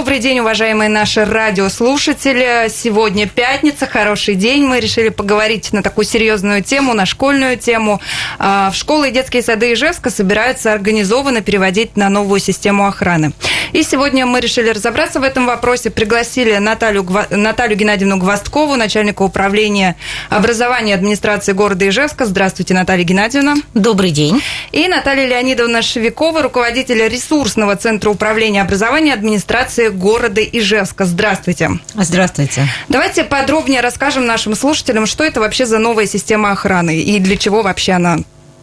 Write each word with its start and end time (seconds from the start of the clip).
Добрый 0.00 0.18
день, 0.18 0.38
уважаемые 0.38 0.88
наши 0.88 1.26
радиослушатели. 1.26 2.70
Сегодня 2.70 3.28
пятница, 3.28 3.86
хороший 3.86 4.34
день. 4.34 4.64
Мы 4.64 4.80
решили 4.80 5.10
поговорить 5.10 5.74
на 5.74 5.82
такую 5.82 6.06
серьезную 6.06 6.64
тему, 6.64 6.94
на 6.94 7.04
школьную 7.04 7.58
тему. 7.58 8.00
А, 8.38 8.70
в 8.70 8.76
школы 8.76 9.10
и 9.10 9.12
детские 9.12 9.42
сады 9.42 9.74
Ижевска 9.74 10.08
собираются 10.08 10.72
организованно 10.72 11.42
переводить 11.42 11.98
на 11.98 12.08
новую 12.08 12.40
систему 12.40 12.86
охраны. 12.86 13.34
И 13.72 13.82
сегодня 13.82 14.24
мы 14.24 14.40
решили 14.40 14.70
разобраться 14.70 15.20
в 15.20 15.22
этом 15.22 15.46
вопросе. 15.46 15.90
Пригласили 15.90 16.56
Наталью, 16.56 17.06
Наталью 17.28 17.76
Геннадьевну 17.76 18.16
Гвосткову, 18.16 18.76
начальника 18.76 19.20
управления 19.20 19.96
образования 20.30 20.94
администрации 20.94 21.52
города 21.52 21.86
Ижевска. 21.86 22.24
Здравствуйте, 22.24 22.72
Наталья 22.72 23.04
Геннадьевна. 23.04 23.56
Добрый 23.74 24.12
день. 24.12 24.42
И 24.72 24.88
Наталья 24.88 25.26
Леонидовна 25.26 25.82
Шевикова, 25.82 26.42
руководитель 26.42 27.06
ресурсного 27.06 27.76
центра 27.76 28.08
управления 28.08 28.62
образования 28.62 29.12
администрации 29.12 29.89
города 29.90 30.40
Ижевска. 30.40 31.04
Здравствуйте. 31.04 31.70
Здравствуйте. 31.94 32.66
Давайте 32.88 33.24
подробнее 33.24 33.80
расскажем 33.80 34.26
нашим 34.26 34.54
слушателям, 34.54 35.06
что 35.06 35.24
это 35.24 35.40
вообще 35.40 35.66
за 35.66 35.78
новая 35.78 36.06
система 36.06 36.52
охраны 36.52 37.00
и 37.00 37.18
для 37.18 37.36
чего 37.36 37.62
вообще 37.62 37.92
она 37.92 38.18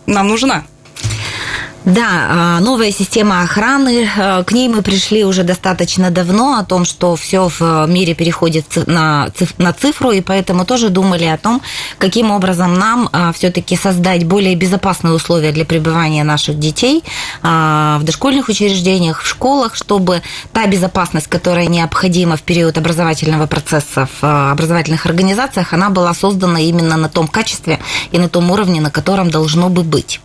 нам 0.06 0.28
нужна. 0.28 0.64
Да, 1.88 2.28
а, 2.30 2.60
новая 2.60 2.92
система 2.92 3.44
охраны, 3.44 4.10
а, 4.18 4.44
к 4.44 4.52
ней 4.52 4.68
мы 4.68 4.82
пришли 4.82 5.24
уже 5.24 5.44
достаточно 5.44 6.12
давно, 6.12 6.58
о 6.58 6.66
том, 6.66 6.84
что 6.84 7.16
все 7.16 7.48
в 7.48 7.86
мире 7.88 8.14
переходит 8.14 8.66
на, 8.88 9.30
цифру, 9.80 10.12
и 10.12 10.20
поэтому 10.20 10.66
тоже 10.66 10.90
думали 10.90 11.24
о 11.24 11.38
том, 11.38 11.62
каким 11.98 12.32
образом 12.32 12.74
нам 12.74 13.08
а, 13.14 13.32
все-таки 13.32 13.78
создать 13.78 14.26
более 14.26 14.56
безопасные 14.56 15.14
условия 15.14 15.54
для 15.54 15.64
пребывания 15.64 16.26
наших 16.26 16.60
детей 16.60 17.06
в 17.42 18.02
дошкольных 18.04 18.50
учреждениях, 18.50 19.22
в 19.22 19.28
школах, 19.28 19.76
чтобы 19.76 20.22
та 20.52 20.68
безопасность, 20.68 21.28
которая 21.28 21.68
необходима 21.68 22.36
в 22.36 22.42
период 22.42 22.78
образовательного 22.78 23.48
процесса 23.48 24.10
в 24.20 24.52
образовательных 24.52 25.06
организациях, 25.06 25.72
она 25.72 25.90
была 25.90 26.14
создана 26.14 26.60
именно 26.60 26.98
на 26.98 27.08
том 27.08 27.30
качестве 27.30 27.80
и 28.12 28.20
на 28.20 28.28
том 28.28 28.52
уровне, 28.52 28.82
на 28.82 28.92
котором 28.92 29.32
должно 29.32 29.70
бы 29.70 29.84
быть. 29.84 30.20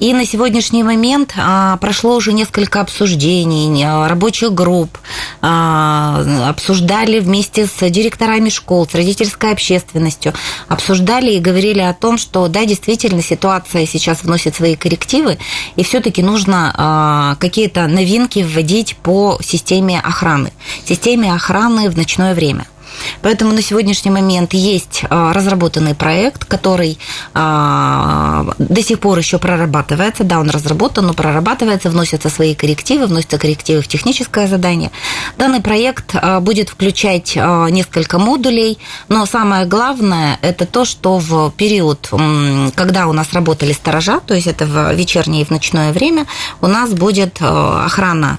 И 0.00 0.14
на 0.14 0.24
сегодняшний 0.24 0.82
момент 0.82 1.01
момент 1.02 1.34
а, 1.36 1.78
прошло 1.78 2.14
уже 2.14 2.32
несколько 2.32 2.80
обсуждений, 2.80 3.84
а, 3.84 4.06
рабочих 4.06 4.54
групп, 4.54 4.98
а, 5.40 6.48
обсуждали 6.48 7.18
вместе 7.18 7.66
с 7.66 7.90
директорами 7.90 8.50
школ, 8.50 8.86
с 8.88 8.94
родительской 8.94 9.50
общественностью, 9.50 10.32
обсуждали 10.68 11.32
и 11.32 11.40
говорили 11.40 11.80
о 11.80 11.92
том, 11.92 12.18
что 12.18 12.46
да, 12.46 12.64
действительно 12.64 13.20
ситуация 13.20 13.84
сейчас 13.84 14.22
вносит 14.22 14.54
свои 14.54 14.76
коррективы, 14.76 15.38
и 15.74 15.82
все-таки 15.82 16.22
нужно 16.22 17.36
какие-то 17.40 17.88
новинки 17.88 18.40
вводить 18.40 18.96
по 18.96 19.38
системе 19.42 20.00
охраны, 20.00 20.52
системе 20.86 21.34
охраны 21.34 21.90
в 21.90 21.96
ночное 21.96 22.34
время. 22.34 22.66
Поэтому 23.22 23.52
на 23.52 23.62
сегодняшний 23.62 24.10
момент 24.10 24.54
есть 24.54 25.04
а, 25.08 25.32
разработанный 25.32 25.94
проект, 25.94 26.44
который 26.44 26.98
а, 27.34 28.46
до 28.58 28.82
сих 28.82 29.00
пор 29.00 29.18
еще 29.18 29.38
прорабатывается. 29.38 30.24
Да, 30.24 30.40
он 30.40 30.50
разработан, 30.50 31.06
но 31.06 31.14
прорабатывается, 31.14 31.90
вносятся 31.90 32.30
свои 32.30 32.54
коррективы, 32.54 33.06
вносятся 33.06 33.38
коррективы 33.38 33.82
в 33.82 33.88
техническое 33.88 34.46
задание. 34.46 34.90
Данный 35.38 35.60
проект 35.60 36.14
а, 36.14 36.40
будет 36.40 36.68
включать 36.68 37.36
несколько 37.36 38.18
модулей, 38.18 38.78
но 39.08 39.26
самое 39.26 39.66
главное– 39.66 40.38
это 40.42 40.66
то, 40.66 40.84
что 40.84 41.18
в 41.18 41.50
период, 41.52 42.10
когда 42.74 43.06
у 43.06 43.12
нас 43.12 43.32
работали 43.32 43.72
сторожа, 43.72 44.20
то 44.20 44.34
есть 44.34 44.46
это 44.46 44.66
в 44.66 44.94
вечернее 44.94 45.42
и 45.42 45.44
в 45.44 45.50
ночное 45.50 45.92
время, 45.92 46.26
у 46.60 46.66
нас 46.66 46.90
будет 46.90 47.38
охрана, 47.40 48.38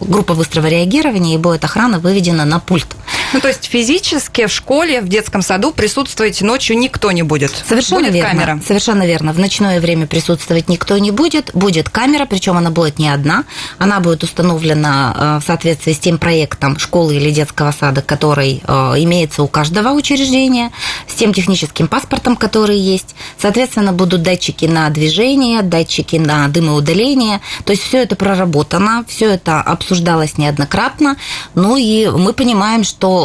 группа 0.00 0.34
быстрого 0.34 0.66
реагирования, 0.66 1.34
и 1.34 1.38
будет 1.38 1.64
охрана 1.64 1.98
выведена 1.98 2.44
на 2.44 2.58
пульт. 2.58 2.96
Ну, 3.32 3.40
то 3.40 3.48
есть 3.48 3.64
физически 3.64 4.46
в 4.46 4.52
школе, 4.52 5.00
в 5.00 5.08
детском 5.08 5.42
саду 5.42 5.72
присутствовать 5.72 6.40
ночью 6.42 6.78
никто 6.78 7.10
не 7.12 7.22
будет. 7.22 7.52
Совершенно 7.68 8.02
будет 8.02 8.14
верно. 8.14 8.30
камера. 8.30 8.60
Совершенно 8.66 9.06
верно. 9.06 9.32
В 9.32 9.38
ночное 9.38 9.80
время 9.80 10.06
присутствовать 10.06 10.68
никто 10.68 10.96
не 10.98 11.10
будет. 11.10 11.50
Будет 11.54 11.88
камера, 11.88 12.26
причем 12.26 12.56
она 12.56 12.70
будет 12.70 12.98
не 12.98 13.08
одна. 13.08 13.44
Она 13.78 14.00
будет 14.00 14.22
установлена 14.22 15.14
э, 15.16 15.40
в 15.42 15.46
соответствии 15.46 15.92
с 15.92 15.98
тем 15.98 16.18
проектом 16.18 16.78
школы 16.78 17.16
или 17.16 17.30
детского 17.30 17.72
сада, 17.72 18.02
который 18.02 18.62
э, 18.66 18.72
имеется 18.98 19.42
у 19.42 19.48
каждого 19.48 19.90
учреждения, 19.90 20.70
с 21.08 21.14
тем 21.14 21.34
техническим 21.34 21.88
паспортом, 21.88 22.36
который 22.36 22.78
есть. 22.78 23.14
Соответственно, 23.38 23.92
будут 23.92 24.22
датчики 24.22 24.66
на 24.66 24.88
движение, 24.90 25.62
датчики 25.62 26.16
на 26.16 26.48
дымоудаление. 26.48 27.40
То 27.64 27.72
есть 27.72 27.82
все 27.82 28.02
это 28.02 28.16
проработано, 28.16 29.04
все 29.08 29.30
это 29.30 29.60
обсуждалось 29.60 30.38
неоднократно. 30.38 31.16
Ну 31.54 31.76
и 31.76 32.08
мы 32.08 32.32
понимаем, 32.32 32.84
что 32.84 33.15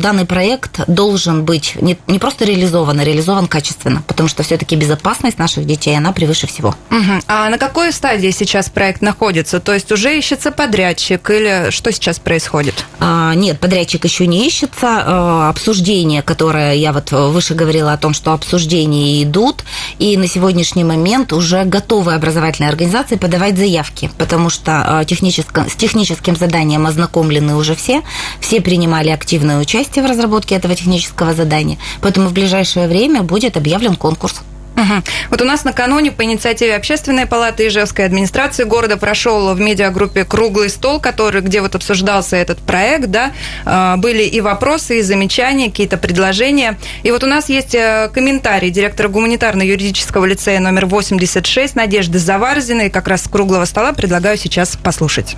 данный 0.00 0.24
проект 0.24 0.80
должен 0.86 1.44
быть 1.44 1.76
не, 1.80 1.98
не 2.06 2.18
просто 2.18 2.44
реализован, 2.44 3.00
а 3.00 3.04
реализован 3.04 3.46
качественно, 3.46 4.02
потому 4.06 4.28
что 4.28 4.42
все-таки 4.42 4.76
безопасность 4.76 5.38
наших 5.38 5.66
детей, 5.66 5.96
она 5.96 6.12
превыше 6.12 6.46
всего. 6.46 6.74
Угу. 6.90 7.22
А 7.28 7.48
на 7.48 7.58
какой 7.58 7.92
стадии 7.92 8.30
сейчас 8.30 8.68
проект 8.68 9.02
находится? 9.02 9.60
То 9.60 9.74
есть 9.74 9.90
уже 9.92 10.16
ищется 10.16 10.50
подрядчик 10.50 11.30
или 11.30 11.70
что 11.70 11.92
сейчас 11.92 12.18
происходит? 12.18 12.84
А, 13.00 13.34
нет, 13.34 13.60
подрядчик 13.60 14.04
еще 14.04 14.26
не 14.26 14.46
ищется. 14.46 14.86
А, 15.06 15.48
обсуждение, 15.48 16.22
которое 16.22 16.74
я 16.74 16.92
вот 16.92 17.12
выше 17.12 17.54
говорила 17.54 17.92
о 17.92 17.98
том, 17.98 18.14
что 18.14 18.32
обсуждения 18.32 19.22
идут, 19.22 19.64
и 19.98 20.16
на 20.16 20.26
сегодняшний 20.26 20.84
момент 20.84 21.32
уже 21.32 21.64
готовы 21.64 22.14
образовательные 22.14 22.70
организации 22.70 23.16
подавать 23.16 23.56
заявки, 23.56 24.10
потому 24.18 24.50
что 24.50 24.98
а, 25.00 25.04
техническим, 25.04 25.68
с 25.68 25.74
техническим 25.74 26.36
заданием 26.36 26.86
ознакомлены 26.86 27.56
уже 27.56 27.74
все, 27.74 28.02
все 28.40 28.60
принимали 28.60 29.10
активно 29.10 29.27
активное 29.28 29.58
участие 29.58 30.02
в 30.02 30.08
разработке 30.08 30.54
этого 30.54 30.74
технического 30.74 31.34
задания, 31.34 31.76
поэтому 32.00 32.28
в 32.28 32.32
ближайшее 32.32 32.88
время 32.88 33.22
будет 33.22 33.58
объявлен 33.58 33.94
конкурс. 33.94 34.40
Угу. 34.74 35.02
Вот 35.28 35.42
у 35.42 35.44
нас 35.44 35.64
накануне 35.64 36.12
по 36.12 36.24
инициативе 36.24 36.74
Общественной 36.74 37.26
палаты 37.26 37.66
Ижевской 37.66 38.06
администрации 38.06 38.64
города 38.64 38.96
прошел 38.96 39.52
в 39.54 39.60
медиагруппе 39.60 40.24
круглый 40.24 40.70
стол, 40.70 40.98
который, 40.98 41.42
где 41.42 41.60
вот 41.60 41.74
обсуждался 41.74 42.36
этот 42.36 42.58
проект, 42.60 43.08
да, 43.08 43.32
а, 43.66 43.98
были 43.98 44.22
и 44.22 44.40
вопросы, 44.40 45.00
и 45.00 45.02
замечания, 45.02 45.66
какие-то 45.66 45.98
предложения. 45.98 46.78
И 47.02 47.10
вот 47.10 47.22
у 47.22 47.26
нас 47.26 47.50
есть 47.50 47.74
э, 47.74 48.08
комментарий 48.14 48.70
директора 48.70 49.08
гуманитарно-юридического 49.08 50.24
лицея 50.24 50.60
номер 50.60 50.86
86 50.86 51.74
Надежды 51.74 52.18
Заварзиной. 52.18 52.88
Как 52.88 53.08
раз 53.08 53.24
с 53.24 53.28
круглого 53.28 53.66
стола 53.66 53.92
предлагаю 53.92 54.38
сейчас 54.38 54.78
послушать. 54.82 55.36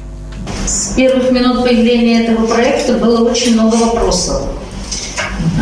С 0.67 0.95
первых 0.95 1.31
минут 1.31 1.65
появления 1.65 2.25
этого 2.25 2.47
проекта 2.47 2.95
было 2.95 3.29
очень 3.29 3.55
много 3.55 3.75
вопросов. 3.75 4.43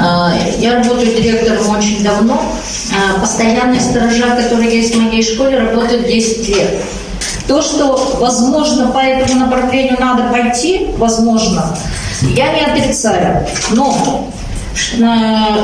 А, 0.00 0.34
я 0.58 0.76
работаю 0.76 1.06
директором 1.06 1.70
очень 1.76 2.02
давно. 2.02 2.40
А, 2.92 3.20
постоянные 3.20 3.80
сторожа, 3.80 4.36
которые 4.36 4.76
есть 4.76 4.94
в 4.94 5.02
моей 5.02 5.22
школе, 5.22 5.58
работают 5.58 6.06
10 6.06 6.48
лет. 6.48 6.82
То, 7.46 7.62
что, 7.62 8.18
возможно, 8.20 8.88
по 8.88 8.98
этому 8.98 9.40
направлению 9.46 9.96
надо 9.98 10.24
пойти, 10.24 10.88
возможно, 10.98 11.76
я 12.34 12.52
не 12.52 12.60
отрицаю. 12.60 13.46
Но 13.70 14.28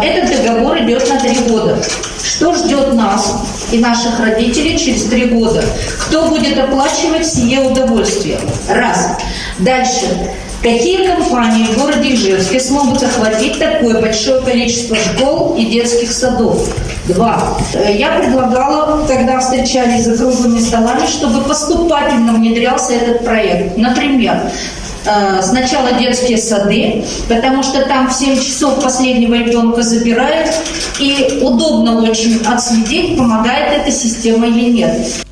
этот 0.02 0.36
договор 0.36 0.78
идет 0.78 1.08
на 1.08 1.18
три 1.20 1.34
года. 1.48 1.78
Что 2.22 2.54
ждет 2.54 2.94
нас 2.94 3.44
и 3.70 3.78
наших 3.78 4.18
родителей 4.18 4.78
через 4.78 5.04
три 5.04 5.26
года? 5.26 5.62
Кто 6.00 6.28
будет 6.28 6.58
оплачивать 6.58 7.26
сие 7.26 7.60
удовольствие? 7.60 8.40
Раз. 8.68 9.16
Дальше. 9.58 10.30
Какие 10.64 11.06
компании 11.06 11.66
в 11.66 11.78
городе 11.78 12.14
Ижевске 12.14 12.58
смогут 12.58 13.02
охватить 13.02 13.58
такое 13.58 14.00
большое 14.00 14.40
количество 14.40 14.96
школ 14.96 15.56
и 15.58 15.66
детских 15.66 16.10
садов? 16.10 16.66
Два. 17.06 17.58
Я 17.86 18.18
предлагала, 18.18 19.06
когда 19.06 19.40
встречались 19.40 20.04
за 20.04 20.16
круглыми 20.16 20.58
столами, 20.58 21.06
чтобы 21.06 21.42
поступательно 21.42 22.32
внедрялся 22.32 22.94
этот 22.94 23.26
проект. 23.26 23.76
Например, 23.76 24.50
Э, 25.06 25.42
сначала 25.42 25.92
детские 25.92 26.38
сады, 26.38 27.04
потому 27.28 27.62
что 27.62 27.82
там 27.82 28.08
в 28.08 28.12
7 28.14 28.36
часов 28.36 28.82
последнего 28.82 29.34
ребенка 29.34 29.82
забирают, 29.82 30.50
и 30.98 31.40
удобно 31.42 32.00
очень 32.00 32.40
отследить, 32.46 33.18
помогает 33.18 33.80
эта 33.80 33.90
система 33.90 34.46
или 34.46 34.70
нет. 34.70 35.23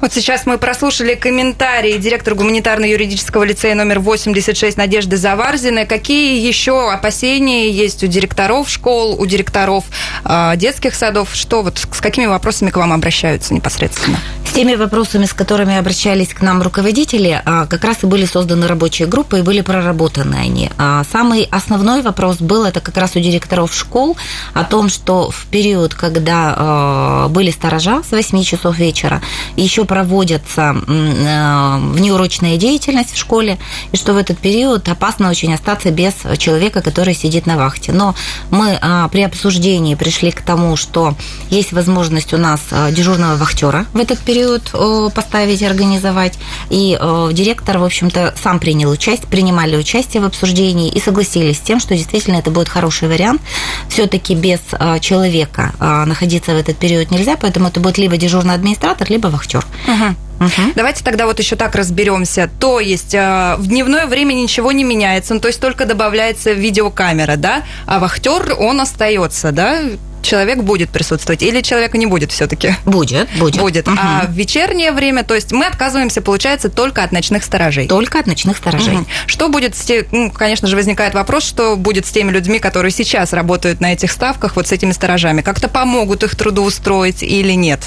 Вот 0.00 0.12
сейчас 0.12 0.46
мы 0.46 0.58
прослушали 0.58 1.16
комментарии 1.16 1.98
директора 1.98 2.36
гуманитарно-юридического 2.36 3.42
лицея 3.42 3.74
номер 3.74 3.98
86 3.98 4.76
Надежды 4.76 5.16
Заварзиной. 5.16 5.86
Какие 5.86 6.46
еще 6.46 6.92
опасения 6.92 7.68
есть 7.68 8.04
у 8.04 8.06
директоров 8.06 8.70
школ, 8.70 9.20
у 9.20 9.26
директоров 9.26 9.86
э, 10.24 10.52
детских 10.54 10.94
садов? 10.94 11.34
Что 11.34 11.62
вот 11.62 11.78
с 11.78 12.00
какими 12.00 12.26
вопросами 12.26 12.70
к 12.70 12.76
вам 12.76 12.92
обращаются 12.92 13.52
непосредственно? 13.52 14.18
С 14.48 14.52
теми 14.52 14.76
вопросами, 14.76 15.24
с 15.24 15.32
которыми 15.32 15.76
обращались 15.76 16.28
к 16.28 16.42
нам 16.42 16.62
руководители, 16.62 17.42
а, 17.44 17.66
как 17.66 17.84
раз 17.84 18.02
и 18.02 18.06
были 18.06 18.24
созданы 18.24 18.66
рабочие 18.66 19.06
группы 19.08 19.40
и 19.40 19.42
были 19.42 19.60
проработаны 19.60 20.36
они. 20.36 20.70
А, 20.78 21.02
самый 21.12 21.42
основной 21.50 22.02
вопрос 22.02 22.38
был 22.38 22.64
это 22.64 22.80
как 22.80 22.96
раз 22.96 23.16
у 23.16 23.20
директоров 23.20 23.74
школ 23.74 24.16
о 24.54 24.64
том, 24.64 24.88
что 24.88 25.30
в 25.30 25.46
период, 25.46 25.94
когда 25.94 27.26
были 27.28 27.50
сторожа 27.50 28.02
с 28.02 28.12
8 28.12 28.42
часов 28.42 28.78
вечера, 28.78 29.20
еще 29.56 29.84
проводится 29.88 30.76
внеурочная 30.86 32.56
деятельность 32.56 33.14
в 33.14 33.18
школе, 33.18 33.58
и 33.92 33.96
что 33.96 34.12
в 34.12 34.16
этот 34.16 34.38
период 34.38 34.88
опасно 34.88 35.30
очень 35.30 35.52
остаться 35.54 35.90
без 35.90 36.14
человека, 36.38 36.82
который 36.82 37.14
сидит 37.14 37.46
на 37.46 37.56
вахте. 37.56 37.92
Но 37.92 38.14
мы 38.50 38.78
при 39.10 39.22
обсуждении 39.22 39.94
пришли 39.94 40.30
к 40.30 40.42
тому, 40.42 40.76
что 40.76 41.16
есть 41.50 41.72
возможность 41.72 42.32
у 42.34 42.38
нас 42.38 42.60
дежурного 42.92 43.36
вахтера 43.36 43.86
в 43.92 43.98
этот 43.98 44.18
период, 44.18 44.70
э, 44.74 45.08
поставить, 45.14 45.62
организовать. 45.62 46.38
И 46.70 46.98
э, 47.00 47.30
директор, 47.32 47.78
в 47.78 47.84
общем-то, 47.84 48.34
сам 48.42 48.58
принял 48.58 48.90
участие, 48.90 49.28
принимали 49.28 49.76
участие 49.76 50.22
в 50.22 50.26
обсуждении 50.26 50.90
и 50.90 51.00
согласились 51.00 51.56
с 51.56 51.60
тем, 51.60 51.80
что 51.80 51.94
действительно 51.96 52.36
это 52.36 52.50
будет 52.50 52.68
хороший 52.68 53.08
вариант. 53.08 53.40
Все-таки 53.88 54.34
без 54.34 54.60
э, 54.72 54.98
человека 55.00 55.72
находиться 55.78 56.52
в 56.52 56.56
этот 56.56 56.76
период 56.76 57.10
нельзя, 57.10 57.36
поэтому 57.36 57.68
это 57.68 57.80
будет 57.80 57.98
либо 57.98 58.16
дежурный 58.16 58.54
администратор, 58.54 59.10
либо 59.10 59.28
вахтер. 59.28 59.64
Угу. 59.86 60.72
Давайте 60.76 61.02
тогда 61.02 61.26
вот 61.26 61.38
еще 61.40 61.56
так 61.56 61.74
разберемся. 61.74 62.48
То 62.60 62.78
есть 62.78 63.12
в 63.12 63.60
дневное 63.66 64.06
время 64.06 64.34
ничего 64.34 64.70
не 64.72 64.84
меняется, 64.84 65.34
ну, 65.34 65.40
то 65.40 65.48
есть 65.48 65.60
только 65.60 65.84
добавляется 65.84 66.52
видеокамера, 66.52 67.36
да, 67.36 67.62
а 67.86 67.98
вахтер 67.98 68.54
он 68.58 68.80
остается, 68.80 69.50
да, 69.50 69.80
человек 70.28 70.58
будет 70.58 70.90
присутствовать 70.90 71.42
или 71.42 71.62
человека 71.62 71.96
не 71.96 72.06
будет 72.06 72.30
все-таки? 72.32 72.74
Будет, 72.84 73.28
будет. 73.38 73.58
Будет. 73.60 73.88
Угу. 73.88 73.96
А 73.98 74.26
в 74.26 74.32
вечернее 74.32 74.92
время, 74.92 75.24
то 75.24 75.34
есть 75.34 75.52
мы 75.52 75.64
отказываемся, 75.64 76.20
получается, 76.20 76.68
только 76.68 77.02
от 77.02 77.12
ночных 77.12 77.42
сторожей. 77.42 77.88
Только 77.88 78.20
от 78.20 78.26
ночных 78.26 78.58
сторожей. 78.58 78.96
Угу. 78.96 79.06
Что 79.26 79.48
будет 79.48 79.74
с 79.74 79.80
теми, 79.80 80.06
ну, 80.12 80.30
конечно 80.30 80.68
же, 80.68 80.76
возникает 80.76 81.14
вопрос, 81.14 81.44
что 81.44 81.76
будет 81.76 82.06
с 82.06 82.10
теми 82.10 82.30
людьми, 82.30 82.58
которые 82.58 82.92
сейчас 82.92 83.32
работают 83.32 83.80
на 83.80 83.92
этих 83.92 84.12
ставках, 84.12 84.56
вот 84.56 84.68
с 84.68 84.72
этими 84.72 84.92
сторожами? 84.92 85.40
Как-то 85.40 85.68
помогут 85.68 86.22
их 86.22 86.36
трудоустроить 86.36 87.22
или 87.22 87.52
нет? 87.52 87.80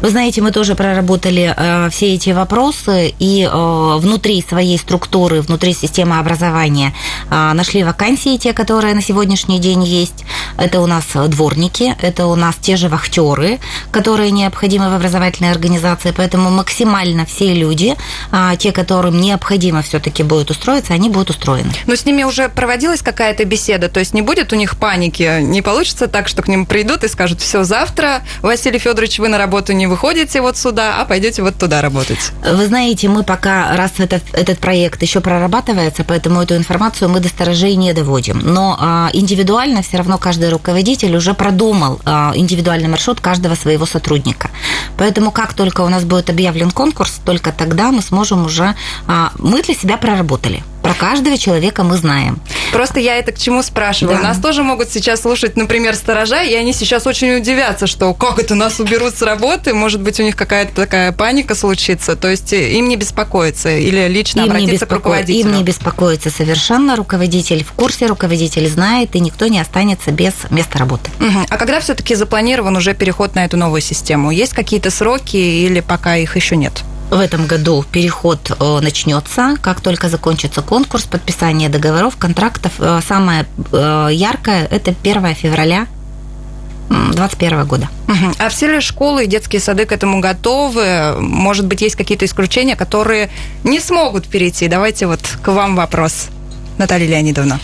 Вы 0.00 0.10
знаете, 0.10 0.42
мы 0.42 0.50
тоже 0.50 0.74
проработали 0.74 1.54
э, 1.56 1.88
все 1.90 2.14
эти 2.14 2.30
вопросы 2.30 3.14
и 3.18 3.48
э, 3.50 3.96
внутри 3.98 4.44
своей 4.46 4.78
структуры, 4.78 5.40
внутри 5.40 5.72
системы 5.72 6.18
образования 6.18 6.92
э, 7.30 7.52
нашли 7.52 7.84
вакансии, 7.84 8.36
те, 8.36 8.52
которые 8.52 8.94
на 8.94 9.02
сегодняшний 9.02 9.60
день 9.60 9.84
есть. 9.84 10.24
Это 10.58 10.80
у 10.80 10.86
нас 10.86 11.04
дворники, 11.28 11.83
работники, 11.84 12.06
это 12.06 12.26
у 12.26 12.34
нас 12.34 12.56
те 12.60 12.76
же 12.76 12.88
вахтеры, 12.88 13.58
которые 13.90 14.30
необходимы 14.30 14.90
в 14.90 14.94
образовательной 14.94 15.50
организации, 15.50 16.12
поэтому 16.16 16.50
максимально 16.50 17.24
все 17.26 17.54
люди, 17.54 17.96
а, 18.30 18.56
те, 18.56 18.72
которым 18.72 19.20
необходимо 19.20 19.82
все-таки 19.82 20.22
будет 20.22 20.50
устроиться, 20.50 20.94
они 20.94 21.08
будут 21.08 21.30
устроены. 21.30 21.72
Но 21.86 21.96
с 21.96 22.04
ними 22.04 22.24
уже 22.24 22.48
проводилась 22.48 23.02
какая-то 23.02 23.44
беседа, 23.44 23.88
то 23.88 24.00
есть 24.00 24.14
не 24.14 24.22
будет 24.22 24.52
у 24.52 24.56
них 24.56 24.76
паники, 24.76 25.40
не 25.40 25.62
получится 25.62 26.06
так, 26.06 26.28
что 26.28 26.42
к 26.42 26.48
ним 26.48 26.66
придут 26.66 27.04
и 27.04 27.08
скажут, 27.08 27.40
все, 27.40 27.64
завтра, 27.64 28.22
Василий 28.42 28.78
Федорович, 28.78 29.18
вы 29.18 29.28
на 29.28 29.38
работу 29.38 29.72
не 29.72 29.86
выходите 29.86 30.40
вот 30.40 30.56
сюда, 30.56 31.00
а 31.00 31.04
пойдете 31.04 31.42
вот 31.42 31.56
туда 31.56 31.82
работать. 31.82 32.32
Вы 32.44 32.66
знаете, 32.66 33.08
мы 33.08 33.22
пока, 33.22 33.76
раз 33.76 33.92
этот, 33.98 34.22
этот 34.32 34.58
проект 34.58 35.02
еще 35.02 35.20
прорабатывается, 35.20 36.04
поэтому 36.04 36.42
эту 36.42 36.56
информацию 36.56 37.08
мы 37.08 37.20
до 37.20 37.28
сторожей 37.28 37.76
не 37.76 37.92
доводим. 37.92 38.40
Но 38.42 38.76
а, 38.78 39.10
индивидуально 39.12 39.82
все 39.82 39.98
равно 39.98 40.18
каждый 40.18 40.50
руководитель 40.50 41.16
уже 41.16 41.34
продумал 41.34 41.63
продумал 41.64 42.00
а, 42.04 42.32
индивидуальный 42.34 42.88
маршрут 42.88 43.20
каждого 43.20 43.54
своего 43.54 43.86
сотрудника. 43.86 44.50
Поэтому 44.98 45.30
как 45.30 45.54
только 45.54 45.80
у 45.80 45.88
нас 45.88 46.04
будет 46.04 46.28
объявлен 46.30 46.70
конкурс, 46.70 47.20
только 47.24 47.52
тогда 47.52 47.90
мы 47.90 48.02
сможем 48.02 48.44
уже... 48.44 48.74
А, 49.06 49.32
мы 49.38 49.62
для 49.62 49.74
себя 49.74 49.96
проработали. 49.96 50.62
Про 50.84 50.92
каждого 50.92 51.38
человека 51.38 51.82
мы 51.82 51.96
знаем. 51.96 52.38
Просто 52.70 53.00
я 53.00 53.16
это 53.16 53.32
к 53.32 53.38
чему 53.38 53.62
спрашиваю. 53.62 54.18
Да. 54.18 54.22
Нас 54.22 54.38
тоже 54.38 54.62
могут 54.62 54.90
сейчас 54.90 55.22
слушать, 55.22 55.56
например, 55.56 55.94
сторожа, 55.94 56.42
и 56.42 56.52
они 56.52 56.74
сейчас 56.74 57.06
очень 57.06 57.36
удивятся, 57.38 57.86
что 57.86 58.12
как 58.12 58.38
это 58.38 58.54
нас 58.54 58.80
уберут 58.80 59.14
с 59.14 59.22
работы, 59.22 59.72
может 59.72 60.02
быть, 60.02 60.20
у 60.20 60.22
них 60.22 60.36
какая-то 60.36 60.74
такая 60.74 61.12
паника 61.12 61.54
случится. 61.54 62.16
То 62.16 62.28
есть 62.28 62.52
э, 62.52 62.72
им 62.72 62.88
не 62.88 62.96
беспокоиться 62.96 63.70
или 63.70 64.08
лично 64.08 64.40
им 64.40 64.50
обратиться 64.50 64.72
беспоко... 64.72 64.90
к 64.90 64.96
руководителю. 64.96 65.50
Им 65.52 65.56
не 65.56 65.62
беспокоится 65.62 66.28
совершенно. 66.28 66.96
Руководитель 66.96 67.64
в 67.64 67.72
курсе, 67.72 68.06
руководитель 68.06 68.68
знает, 68.68 69.16
и 69.16 69.20
никто 69.20 69.46
не 69.46 69.60
останется 69.60 70.10
без 70.10 70.34
места 70.50 70.78
работы. 70.78 71.10
Угу. 71.18 71.46
А 71.54 71.56
когда 71.56 71.78
все-таки 71.78 72.16
запланирован 72.16 72.76
уже 72.76 72.94
переход 72.94 73.36
на 73.36 73.44
эту 73.44 73.56
новую 73.56 73.80
систему? 73.80 74.32
Есть 74.32 74.54
какие-то 74.54 74.90
сроки 74.90 75.36
или 75.36 75.78
пока 75.78 76.16
их 76.16 76.34
еще 76.34 76.56
нет? 76.56 76.82
в 77.10 77.20
этом 77.20 77.46
году 77.46 77.84
переход 77.92 78.50
э, 78.50 78.80
начнется, 78.80 79.54
как 79.60 79.80
только 79.80 80.08
закончится 80.08 80.62
конкурс, 80.62 81.04
подписание 81.04 81.68
договоров, 81.68 82.16
контрактов. 82.16 82.72
Э, 82.80 83.00
самое 83.06 83.46
э, 83.70 84.08
яркое– 84.10 84.66
это 84.70 84.96
1 85.00 85.34
февраля 85.36 85.86
2021 86.88 87.66
года. 87.66 87.88
А 88.40 88.48
все 88.48 88.66
ли 88.66 88.80
школы 88.80 89.24
и 89.24 89.26
детские 89.28 89.60
сады 89.60 89.84
к 89.84 89.92
этому 89.92 90.18
готовы? 90.18 91.14
Может 91.20 91.66
быть, 91.66 91.82
есть 91.82 91.94
какие-то 91.94 92.24
исключения, 92.24 92.74
которые 92.74 93.30
не 93.62 93.78
смогут 93.78 94.26
перейти? 94.26 94.66
Давайте 94.66 95.06
вот 95.06 95.20
к 95.40 95.52
вам 95.52 95.76
вопрос, 95.76 96.30
Наталья 96.78 97.06
Леонидовна. 97.06 97.60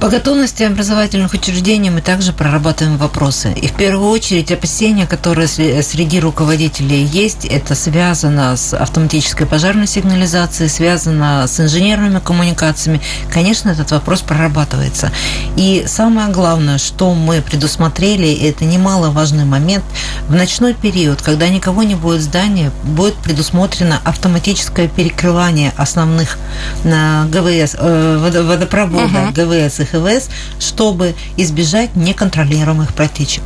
По 0.00 0.08
готовности 0.08 0.62
образовательных 0.62 1.32
учреждений 1.34 1.90
мы 1.90 2.00
также 2.00 2.32
прорабатываем 2.32 2.96
вопросы. 2.96 3.52
И 3.52 3.68
в 3.68 3.72
первую 3.72 4.10
очередь 4.10 4.50
опасения, 4.50 5.06
которые 5.06 5.46
среди 5.46 6.20
руководителей 6.20 7.04
есть, 7.04 7.44
это 7.44 7.74
связано 7.74 8.56
с 8.56 8.74
автоматической 8.74 9.46
пожарной 9.46 9.86
сигнализацией, 9.86 10.70
связано 10.70 11.46
с 11.46 11.60
инженерными 11.60 12.18
коммуникациями. 12.18 13.00
Конечно, 13.32 13.70
этот 13.70 13.90
вопрос 13.90 14.22
прорабатывается. 14.22 15.12
И 15.56 15.84
самое 15.86 16.28
главное, 16.28 16.78
что 16.78 17.14
мы 17.14 17.42
предусмотрели, 17.42 18.32
это 18.48 18.64
немаловажный 18.64 19.44
момент, 19.44 19.84
в 20.28 20.34
ночной 20.34 20.74
период, 20.74 21.20
когда 21.22 21.48
никого 21.48 21.82
не 21.82 21.94
будет 21.94 22.20
в 22.20 22.24
здании, 22.24 22.70
будет 22.84 23.14
предусмотрено 23.16 24.00
автоматическое 24.04 24.88
перекрывание 24.88 25.72
основных 25.76 26.38
на 26.84 27.26
ГВС, 27.26 27.76
э, 27.78 28.44
водопровода, 28.46 29.04
угу. 29.04 29.32
ГВС 29.34 29.59
АЭС 29.60 29.80
и 29.80 29.84
ХВС, 29.84 30.28
чтобы 30.58 31.14
избежать 31.36 31.96
неконтролируемых 31.96 32.94
протечек. 32.94 33.44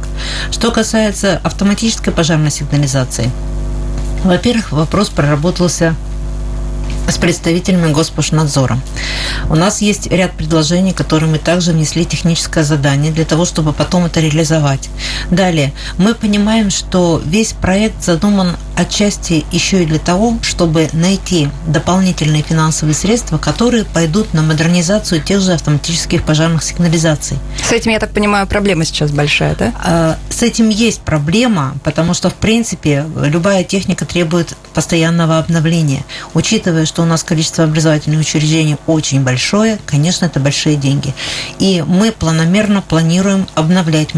Что 0.51 0.71
касается 0.71 1.41
автоматической 1.43 2.13
пожарной 2.13 2.51
сигнализации, 2.51 3.31
во-первых, 4.25 4.73
вопрос 4.73 5.11
проработался 5.11 5.95
с 7.09 7.19
представителями 7.19 7.93
Госпошнадзора. 7.93 8.79
У 9.51 9.55
нас 9.55 9.83
есть 9.83 10.07
ряд 10.07 10.33
предложений, 10.33 10.93
которые 10.93 11.31
мы 11.31 11.39
также 11.39 11.73
внесли 11.73 12.05
техническое 12.05 12.65
задание 12.65 13.13
для 13.13 13.25
того, 13.25 13.45
чтобы 13.45 13.73
потом 13.73 14.07
это 14.07 14.21
реализовать. 14.21 14.89
Далее, 15.31 15.73
мы 15.99 16.15
понимаем, 16.15 16.71
что 16.71 17.21
весь 17.25 17.53
проект 17.53 18.03
задуман 18.03 18.57
отчасти 18.77 19.45
еще 19.51 19.83
и 19.83 19.87
для 19.87 19.99
того, 19.99 20.39
чтобы 20.43 20.89
найти 20.93 21.49
дополнительные 21.67 22.43
финансовые 22.43 22.95
средства, 22.95 23.39
которые 23.39 23.85
пойдут 23.85 24.35
на 24.35 24.43
модернизацию 24.43 25.23
тех 25.23 25.41
же 25.41 25.53
автоматических 25.53 26.25
пожарных 26.25 26.63
сигнализаций. 26.63 27.39
С 27.63 27.73
этим, 27.73 27.93
я 27.93 27.99
так 27.99 28.11
понимаю, 28.11 28.47
проблема 28.47 28.85
сейчас 28.85 29.11
большая, 29.11 29.55
да? 29.55 29.73
А, 29.83 30.19
с 30.31 30.43
этим 30.43 30.69
есть 30.69 31.01
проблема, 31.01 31.75
потому 31.85 32.15
что, 32.15 32.31
в 32.31 32.35
принципе, 32.35 33.07
любая 33.17 33.65
техника 33.65 34.05
требует 34.05 34.57
постоянного 34.75 35.39
обновления. 35.39 36.05
Учитывая, 36.35 36.87
что 36.87 37.03
у 37.03 37.07
нас 37.07 37.23
количество 37.23 37.65
образовательных 37.65 38.21
учреждений 38.21 38.77
очень 38.87 39.23
большое, 39.23 39.79
конечно, 39.87 40.27
это 40.27 40.41
большие 40.41 40.77
деньги. 40.77 41.15
И 41.59 41.85
мы 41.87 42.13
планомерно 42.13 42.83
планируем 42.83 43.47
обновлять 43.55 44.11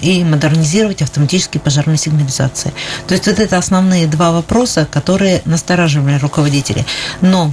и 0.00 0.24
модернизировать 0.24 1.02
автоматические 1.02 1.60
пожарные 1.60 1.98
сигнализации. 1.98 2.72
То 3.06 3.14
есть 3.14 3.26
вот 3.26 3.38
это 3.38 3.56
основные 3.78 4.08
два 4.08 4.32
вопроса, 4.32 4.88
которые 4.90 5.40
настораживали 5.44 6.18
руководителей. 6.18 6.84
Но 7.20 7.52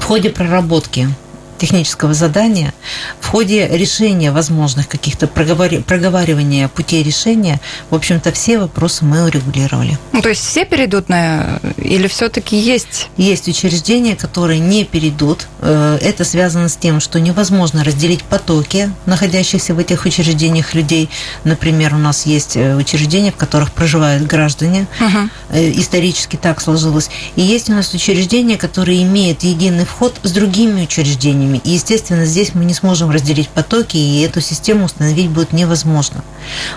в 0.00 0.04
ходе 0.04 0.30
проработки 0.30 1.08
технического 1.58 2.14
задания, 2.14 2.74
в 3.20 3.28
ходе 3.28 3.66
решения 3.68 4.32
возможных 4.32 4.88
каких-то 4.88 5.26
проговаривания 5.26 6.68
путей 6.68 7.02
решения, 7.02 7.60
в 7.90 7.94
общем-то, 7.94 8.32
все 8.32 8.58
вопросы 8.58 9.04
мы 9.04 9.24
урегулировали. 9.24 9.98
Ну, 10.12 10.22
то 10.22 10.28
есть 10.28 10.44
все 10.44 10.64
перейдут 10.64 11.08
на... 11.08 11.60
Или 11.76 12.06
все-таки 12.06 12.56
есть? 12.56 13.08
Есть 13.16 13.48
учреждения, 13.48 14.16
которые 14.16 14.58
не 14.58 14.84
перейдут. 14.84 15.46
Э, 15.60 15.98
это 16.00 16.24
связано 16.24 16.68
с 16.68 16.76
тем, 16.76 17.00
что 17.00 17.20
невозможно 17.20 17.84
разделить 17.84 18.24
потоки 18.24 18.90
находящихся 19.06 19.74
в 19.74 19.78
этих 19.78 20.04
учреждениях 20.04 20.74
людей. 20.74 21.08
Например, 21.44 21.94
у 21.94 21.98
нас 21.98 22.26
есть 22.26 22.56
э, 22.56 22.74
учреждения, 22.76 23.32
в 23.32 23.36
которых 23.36 23.72
проживают 23.72 24.26
граждане. 24.26 24.86
Угу. 25.00 25.58
Исторически 25.80 26.36
так 26.36 26.60
сложилось. 26.60 27.10
И 27.36 27.42
есть 27.42 27.68
у 27.70 27.72
нас 27.72 27.92
учреждения, 27.94 28.56
которые 28.56 29.02
имеют 29.02 29.42
единый 29.42 29.84
вход 29.84 30.14
с 30.22 30.30
другими 30.32 30.82
учреждениями. 30.82 31.43
И, 31.52 31.70
естественно, 31.70 32.24
здесь 32.24 32.54
мы 32.54 32.64
не 32.64 32.74
сможем 32.74 33.10
разделить 33.10 33.48
потоки, 33.48 33.96
и 33.96 34.22
эту 34.22 34.40
систему 34.40 34.86
установить 34.86 35.28
будет 35.28 35.52
невозможно. 35.52 36.24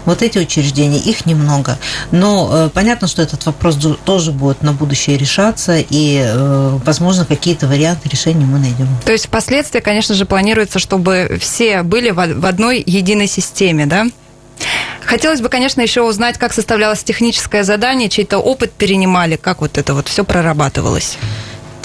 Вот 0.05 0.21
эти 0.21 0.37
учреждения, 0.37 0.99
их 0.99 1.25
немного. 1.25 1.77
Но 2.11 2.49
э, 2.51 2.69
понятно, 2.73 3.07
что 3.07 3.21
этот 3.21 3.45
вопрос 3.45 3.77
тоже 4.05 4.31
будет 4.31 4.61
на 4.61 4.73
будущее 4.73 5.17
решаться, 5.17 5.77
и, 5.77 6.21
э, 6.23 6.79
возможно, 6.85 7.25
какие-то 7.25 7.67
варианты 7.67 8.09
решения 8.09 8.45
мы 8.45 8.59
найдем. 8.59 8.87
То 9.05 9.11
есть 9.11 9.27
впоследствии, 9.27 9.79
конечно 9.79 10.15
же, 10.15 10.25
планируется, 10.25 10.79
чтобы 10.79 11.37
все 11.41 11.83
были 11.83 12.11
в 12.11 12.45
одной 12.45 12.83
единой 12.85 13.27
системе, 13.27 13.85
да? 13.85 14.05
Хотелось 15.07 15.39
бы, 15.39 15.47
конечно, 15.47 15.79
еще 15.79 16.01
узнать, 16.01 16.37
как 16.37 16.51
составлялось 16.51 17.01
техническое 17.01 17.63
задание, 17.63 18.09
чей-то 18.09 18.39
опыт 18.39 18.73
перенимали, 18.73 19.37
как 19.37 19.61
вот 19.61 19.77
это 19.77 19.93
вот 19.93 20.09
все 20.09 20.25
прорабатывалось. 20.25 21.17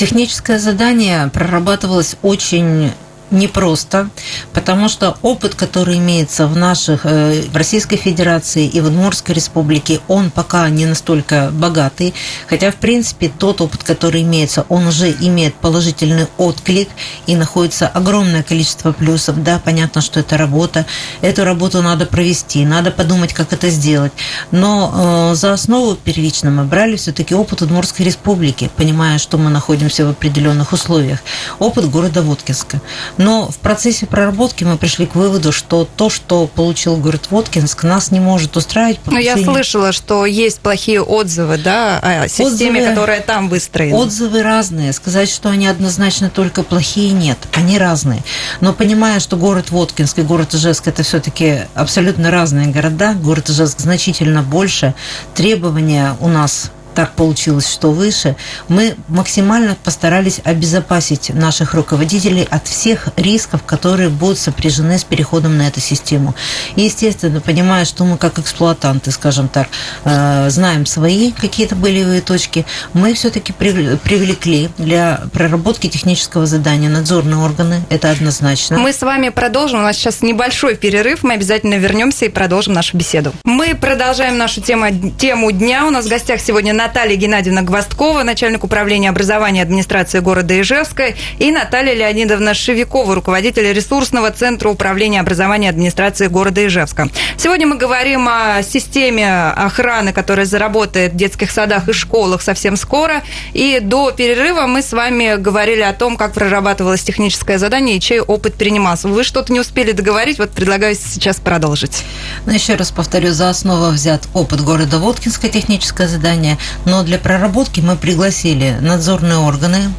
Техническое 0.03 0.59
задание 0.59 1.31
прорабатывалось 1.33 2.17
очень 2.23 2.91
непросто, 3.33 4.09
потому 4.53 4.89
что 4.89 5.17
опыт, 5.23 5.55
который 5.55 5.99
имеется 5.99 6.47
в 6.47 6.57
наших, 6.57 7.05
э, 7.05 7.43
в 7.43 7.57
Российской 7.57 7.97
Федерации 7.97 8.67
и 8.67 8.81
в 8.81 8.87
Удмуртской 8.87 9.35
Республике, 9.35 10.01
он 10.09 10.31
пока 10.31 10.69
не 10.69 10.87
настолько 10.87 11.51
богатый, 11.53 12.15
хотя, 12.47 12.71
в 12.71 12.77
принципе, 12.77 13.33
тот 13.37 13.61
опыт, 13.61 13.83
который 13.83 14.23
имеется, 14.23 14.67
он 14.69 14.87
уже 14.87 15.11
имеет 15.11 15.55
положительный 15.55 16.27
отклик 16.39 16.89
и 17.27 17.37
находится 17.37 17.89
огромное 17.89 18.43
количество 18.43 18.93
плюсов. 18.93 19.43
Да, 19.43 19.61
понятно, 19.65 20.01
что 20.01 20.21
это 20.21 20.37
работа, 20.37 20.87
эту 21.21 21.45
работу 21.45 21.83
надо 21.83 22.07
провести, 22.07 22.65
надо 22.65 22.91
подумать, 22.91 23.33
как 23.33 23.53
это 23.53 23.71
сделать. 23.71 24.13
Но 24.51 25.31
э, 25.33 25.35
за 25.35 25.53
основу 25.53 25.95
первично 25.95 26.51
мы 26.51 26.65
брали 26.65 26.97
все-таки 26.97 27.35
опыт 27.35 27.63
Удмуртской 27.63 28.07
Республики, 28.07 28.71
понимая, 28.77 29.19
что 29.19 29.39
мы 29.39 29.51
находимся 29.51 30.07
в 30.07 30.11
определенных 30.11 30.73
условиях. 30.73 31.21
Опыт 31.59 31.91
города 31.91 32.23
Воткинска. 32.23 32.81
Но 33.23 33.49
в 33.49 33.59
процессе 33.59 34.07
проработки 34.07 34.65
мы 34.65 34.77
пришли 34.77 35.07
к 35.07 35.15
выводу, 35.15 35.53
что 35.53 35.89
то, 35.97 36.11
что 36.11 36.47
получил 36.47 36.97
город 36.97 37.29
Воткинск, 37.31 37.85
нас 37.85 38.11
не 38.11 38.21
может 38.21 38.57
устраивать. 38.57 39.01
Но 39.07 39.19
я 39.19 39.37
слышала, 39.37 39.93
что 39.93 40.27
есть 40.27 40.61
плохие 40.61 41.03
отзывы, 41.03 41.59
да, 41.59 41.99
о 41.99 42.29
системе, 42.29 42.81
отзывы, 42.81 42.89
которая 42.89 43.21
там 43.21 43.49
выстроена. 43.49 43.97
Отзывы 43.97 44.43
разные. 44.43 44.93
Сказать, 44.93 45.31
что 45.31 45.49
они 45.49 45.67
однозначно 45.67 46.31
только 46.31 46.63
плохие, 46.63 47.13
нет. 47.13 47.39
Они 47.53 47.79
разные. 47.79 48.23
Но 48.61 48.73
понимая, 48.73 49.21
что 49.21 49.37
город 49.37 49.71
Воткинск 49.71 50.19
и 50.19 50.23
город 50.23 50.55
Ижевск 50.55 50.89
это 50.89 51.03
все-таки 51.03 51.61
абсолютно 51.75 52.31
разные 52.31 52.69
города, 52.69 53.15
город 53.15 53.51
Ижевск 53.51 53.81
значительно 53.81 54.43
больше, 54.43 54.95
требования 55.35 56.17
у 56.21 56.29
нас 56.29 56.71
так 56.95 57.15
получилось, 57.15 57.71
что 57.71 57.91
выше, 57.91 58.37
мы 58.69 58.95
максимально 59.09 59.77
постарались 59.83 60.41
обезопасить 60.45 61.31
наших 61.31 61.75
руководителей 61.75 62.47
от 62.51 62.67
всех 62.69 63.09
рисков, 63.17 63.63
которые 63.65 64.09
будут 64.09 64.39
сопряжены 64.39 64.99
с 64.99 65.05
переходом 65.05 65.57
на 65.57 65.69
эту 65.69 65.81
систему. 65.81 66.35
И, 66.77 66.83
естественно, 66.83 67.41
понимая, 67.41 67.85
что 67.85 68.05
мы 68.05 68.17
как 68.17 68.39
эксплуатанты, 68.39 69.11
скажем 69.11 69.49
так, 69.49 69.69
э, 70.05 70.51
знаем 70.51 70.87
свои 70.87 71.33
какие-то 71.33 71.75
болевые 71.77 72.21
точки, 72.21 72.67
мы 72.93 73.15
все-таки 73.15 73.53
привлекли 73.53 74.71
для 74.79 75.23
проработки 75.33 75.89
технического 75.89 76.47
задания 76.47 76.89
надзорные 76.89 77.39
органы, 77.39 77.83
это 77.91 78.11
однозначно. 78.11 78.79
Мы 78.79 78.93
с 78.93 79.01
вами 79.03 79.31
продолжим, 79.31 79.81
у 79.81 79.83
нас 79.83 79.97
сейчас 79.97 80.23
небольшой 80.23 80.77
перерыв, 80.77 81.23
мы 81.23 81.35
обязательно 81.35 81.75
вернемся 81.75 82.27
и 82.27 82.29
продолжим 82.29 82.75
нашу 82.75 82.97
беседу. 82.97 83.33
Мы 83.45 83.75
продолжаем 83.75 84.39
нашу 84.39 84.61
тему, 84.61 85.11
тему 85.19 85.51
дня, 85.53 85.87
у 85.87 85.91
нас 85.91 86.07
в 86.07 86.09
гостях 86.09 86.41
сегодня 86.41 86.73
Наталья 86.83 87.15
Геннадьевна 87.15 87.63
Гвоздкова, 87.63 88.25
начальник 88.25 88.65
управления 88.65 89.09
образования 89.09 89.63
администрации 89.63 90.19
города 90.19 90.61
Ижевска, 90.61 91.15
и 91.39 91.53
Наталья 91.53 91.95
Леонидовна 91.95 92.55
Шевикова, 92.55 93.15
руководитель 93.15 93.73
ресурсного 93.73 94.33
центра 94.33 94.69
управления 94.69 95.21
образования 95.21 95.69
администрации 95.69 96.27
города 96.27 96.67
Ижевска. 96.67 97.09
Сегодня 97.37 97.69
мы 97.69 97.77
говорим 97.77 98.29
о 98.29 98.65
системе 98.65 99.51
охраны, 99.51 100.13
которая 100.13 100.45
заработает 100.45 101.13
в 101.13 101.17
детских 101.17 101.53
садах 101.53 101.89
и 101.89 101.93
школах 101.93 102.43
совсем 102.43 102.77
скоро. 102.77 103.23
И 103.53 103.79
до 103.81 104.11
перерыва 104.11 104.67
мы 104.67 104.83
с 104.83 104.93
вами 104.93 105.37
говорили 105.37 105.83
о 105.83 105.93
том, 105.93 106.17
как 106.17 106.33
прорабатывалось 106.33 107.05
техническое 107.05 107.59
задание 107.59 107.99
и 107.99 108.01
чей 108.01 108.19
опыт 108.19 108.55
принимался. 108.55 109.07
Вы 109.07 109.23
что-то 109.23 109.53
не 109.53 109.61
успели 109.61 109.93
договорить, 109.93 110.41
вот 110.41 110.51
предлагаю 110.51 110.97
сейчас 110.97 111.37
продолжить. 111.39 112.03
Ну, 112.45 112.53
еще 112.53 112.75
раз 112.75 112.91
повторю, 112.91 113.31
за 113.31 113.51
основу 113.51 113.93
взят 113.93 114.27
опыт 114.35 114.63
города 114.63 114.99
Воткинское 114.99 115.49
техническое 115.49 116.09
задание, 116.09 116.59
но 116.85 117.03
для 117.03 117.19
проработки 117.19 117.81
мы 117.81 117.97
пригласили 117.97 118.77
надзорные 118.81 119.39
органы, 119.39 119.93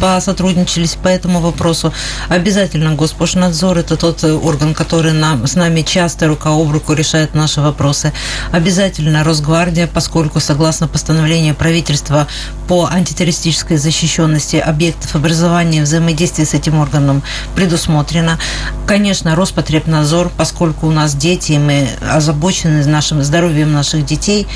посотрудничались 0.00 0.94
по 0.94 1.08
этому 1.08 1.40
вопросу. 1.40 1.92
Обязательно 2.28 2.94
Госпошнадзор– 2.94 3.78
это 3.78 3.96
тот 3.96 4.24
орган, 4.24 4.74
который 4.74 5.12
нам, 5.12 5.46
с 5.46 5.54
нами 5.54 5.82
часто 5.82 6.26
рука 6.26 6.50
об 6.50 6.70
руку 6.70 6.92
решает 6.92 7.34
наши 7.34 7.60
вопросы. 7.60 8.12
Обязательно 8.52 9.24
Росгвардия, 9.24 9.86
поскольку 9.86 10.40
согласно 10.40 10.88
постановлению 10.88 11.54
правительства 11.54 12.26
по 12.68 12.86
антитеррористической 12.86 13.76
защищенности 13.76 14.56
объектов 14.56 15.14
образования 15.14 15.82
взаимодействие 15.82 16.46
с 16.46 16.54
этим 16.54 16.78
органом 16.78 17.22
предусмотрено. 17.54 18.38
Конечно, 18.86 19.36
Роспотребнадзор, 19.36 20.30
поскольку 20.36 20.86
у 20.86 20.90
нас 20.90 21.14
дети, 21.14 21.52
мы 21.52 21.88
озабочены 22.10 22.84
нашим 22.86 23.22
здоровьем 23.22 23.72
наших 23.72 24.04
детей. 24.04 24.46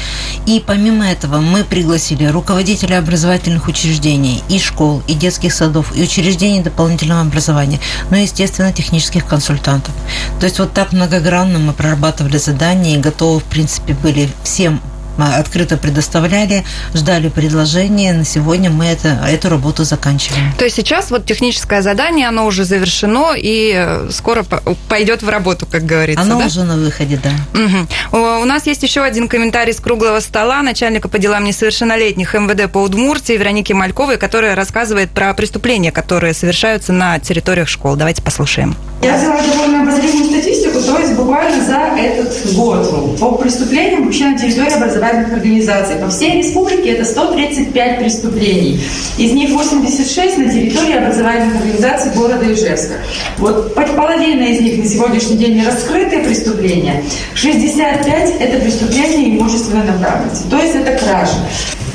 И 0.47 0.63
помимо 0.65 1.07
этого 1.07 1.39
мы 1.39 1.54
пригласили 1.63 2.25
руководителей 2.25 2.97
образовательных 2.97 3.69
учреждений 3.69 4.43
и 4.49 4.59
школ, 4.59 5.03
и 5.07 5.15
детских 5.15 5.53
садов, 5.53 5.97
и 5.97 6.03
учреждений 6.03 6.63
дополнительного 6.63 7.21
образования, 7.21 7.79
но, 8.11 8.17
естественно, 8.17 8.73
технических 8.73 9.27
консультантов. 9.27 9.95
То 10.41 10.47
есть 10.47 10.59
вот 10.59 10.73
так 10.73 10.93
многогранно 10.93 11.59
мы 11.59 11.73
прорабатывали 11.73 12.39
задания 12.39 12.97
и 12.97 13.01
готовы, 13.01 13.41
в 13.41 13.45
принципе, 13.45 13.95
были 13.95 14.29
всем 14.43 14.81
открыто 15.19 15.77
предоставляли, 15.77 16.65
ждали 16.95 17.29
предложения. 17.29 18.13
На 18.13 18.25
сегодня 18.25 18.71
мы 18.71 18.87
это, 18.87 19.09
эту 19.29 19.49
работу 19.49 19.85
заканчиваем. 19.85 20.53
То 20.59 20.65
есть 20.65 20.77
сейчас 20.77 21.11
вот 21.11 21.27
техническое 21.27 21.83
задание, 21.83 22.29
оно 22.29 22.47
уже 22.47 22.65
завершено 22.65 23.35
и 23.37 23.73
э, 23.75 24.09
скоро 24.11 24.45
пойдет 24.89 25.23
в 25.23 25.29
работу, 25.29 25.67
как 25.67 25.85
говорится. 25.85 26.23
Оно 26.23 26.39
да? 26.39 26.47
уже 26.47 26.65
на 26.65 26.77
выходе, 26.77 27.21
да. 27.23 27.31
Угу. 27.61 28.43
У 28.43 28.45
нас 28.45 28.67
есть 28.67 28.83
еще 28.83 29.03
один 29.03 29.29
комментарий 29.29 29.73
с 29.73 29.81
круглого 29.81 30.21
стола 30.21 30.63
начальника 30.63 31.09
по 31.09 31.19
делам 31.19 31.45
несовершеннолетних 31.45 32.35
МВД 32.35 32.71
по 32.71 32.79
Удмуртии 32.79 33.35
Вероники 33.35 33.73
Мальковой, 33.73 34.17
которая 34.17 34.55
рассказывает 34.55 35.11
про 35.11 35.33
преступления, 35.35 35.93
которые 35.93 36.35
совершаются 36.35 36.93
на 36.93 37.19
территориях 37.19 37.69
школ. 37.69 37.97
Давайте 37.97 38.23
послушаем. 38.23 38.77
Я 39.03 39.19
взяла 39.19 39.41
довольно 39.43 39.83
обозримую 39.83 40.31
статистику, 40.31 40.54
то 40.95 41.01
есть 41.01 41.15
буквально 41.15 41.65
за 41.65 42.01
этот 42.01 42.55
год 42.55 43.19
по 43.19 43.33
преступлениям 43.33 44.05
вообще 44.05 44.27
на 44.27 44.39
территории 44.39 44.75
образовательных 44.75 45.33
организаций. 45.33 45.97
По 45.97 46.09
всей 46.09 46.39
республике 46.39 46.91
это 46.91 47.05
135 47.05 47.99
преступлений. 47.99 48.81
Из 49.19 49.33
них 49.33 49.51
86 49.51 50.39
на 50.39 50.49
территории 50.49 50.97
образовательных 50.97 51.57
организаций 51.57 52.13
города 52.15 52.53
Ижевска. 52.53 52.95
Вот 53.39 53.75
половина 53.75 54.43
из 54.45 54.61
них 54.61 54.79
на 54.79 54.89
сегодняшний 54.89 55.37
день 55.37 55.55
не 55.57 55.67
раскрытые 55.67 56.23
преступления. 56.23 57.03
65 57.35 58.35
это 58.39 58.61
преступления 58.61 59.37
имущественной 59.37 59.85
направленности. 59.85 60.45
То 60.49 60.59
есть 60.59 60.77
это 60.77 60.97
кражи. 60.97 61.33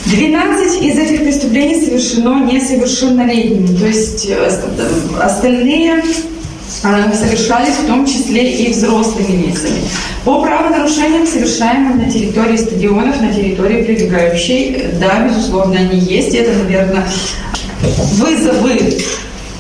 12 0.06 0.84
из 0.84 0.98
этих 0.98 1.20
преступлений 1.20 1.86
совершено 1.86 2.44
несовершеннолетними, 2.46 3.78
то 3.78 3.86
есть 3.86 4.28
э, 4.30 4.50
остальные 5.20 6.02
совершались 6.70 7.76
в 7.76 7.88
том 7.88 8.06
числе 8.06 8.52
и 8.52 8.72
взрослыми 8.72 9.48
лицами. 9.48 9.82
По 10.24 10.42
правонарушениям, 10.42 11.26
совершаемым 11.26 11.98
на 11.98 12.12
территории 12.12 12.58
стадионов, 12.58 13.20
на 13.22 13.34
территории 13.34 13.84
прилегающей, 13.84 14.86
да, 15.00 15.28
безусловно, 15.28 15.80
они 15.80 16.00
есть. 16.00 16.36
Это, 16.36 16.52
наверное, 16.58 17.08
вызовы 18.14 18.98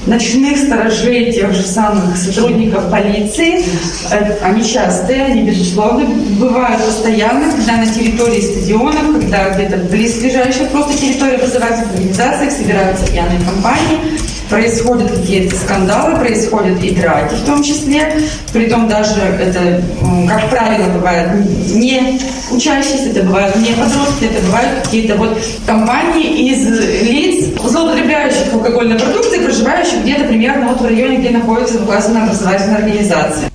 ночных 0.05 0.57
сторожей, 0.57 1.31
тех 1.31 1.53
же 1.53 1.61
самых 1.61 2.17
сотрудников 2.17 2.89
полиции. 2.89 3.63
Э, 4.11 4.37
они 4.41 4.63
частые, 4.63 5.25
они, 5.25 5.43
безусловно, 5.43 6.05
бывают 6.39 6.83
постоянно, 6.83 7.51
когда 7.51 7.77
на 7.77 7.87
территории 7.87 8.41
стадионов, 8.41 9.19
когда 9.19 9.49
где-то 9.51 9.77
близлежащих 9.77 10.69
просто 10.69 10.97
территории 10.97 11.35
образовательных 11.35 11.91
организаций 11.91 12.51
собираются 12.51 13.05
пьяные 13.07 13.39
компании, 13.45 14.19
происходят 14.49 15.11
какие-то 15.11 15.55
скандалы, 15.55 16.17
происходят 16.17 16.83
и 16.83 16.91
драки 16.91 17.35
в 17.35 17.45
том 17.45 17.63
числе. 17.63 18.13
Притом 18.51 18.87
даже 18.87 19.19
это, 19.19 19.81
как 20.27 20.49
правило, 20.49 20.89
бывает 20.89 21.29
не 21.73 22.19
учащиеся, 22.51 23.09
это 23.09 23.23
бывают 23.23 23.55
не 23.57 23.73
подростки, 23.73 24.25
это 24.25 24.45
бывают 24.45 24.83
какие-то 24.83 25.15
вот 25.15 25.37
компании 25.65 26.49
из 26.51 26.67
лиц, 27.03 27.45
злоупотребляющих 27.63 28.53
алкогольной 28.53 28.97
продукцией, 28.97 29.43
проживающих 29.43 30.01
где-то 30.03 30.25
примерно 30.25 30.69
вот 30.69 30.81
в 30.81 30.85
районе, 30.85 31.17
где 31.17 31.29
находится 31.29 31.81
указанная 31.81 32.23
образовательная 32.23 32.77
организация. 32.77 33.49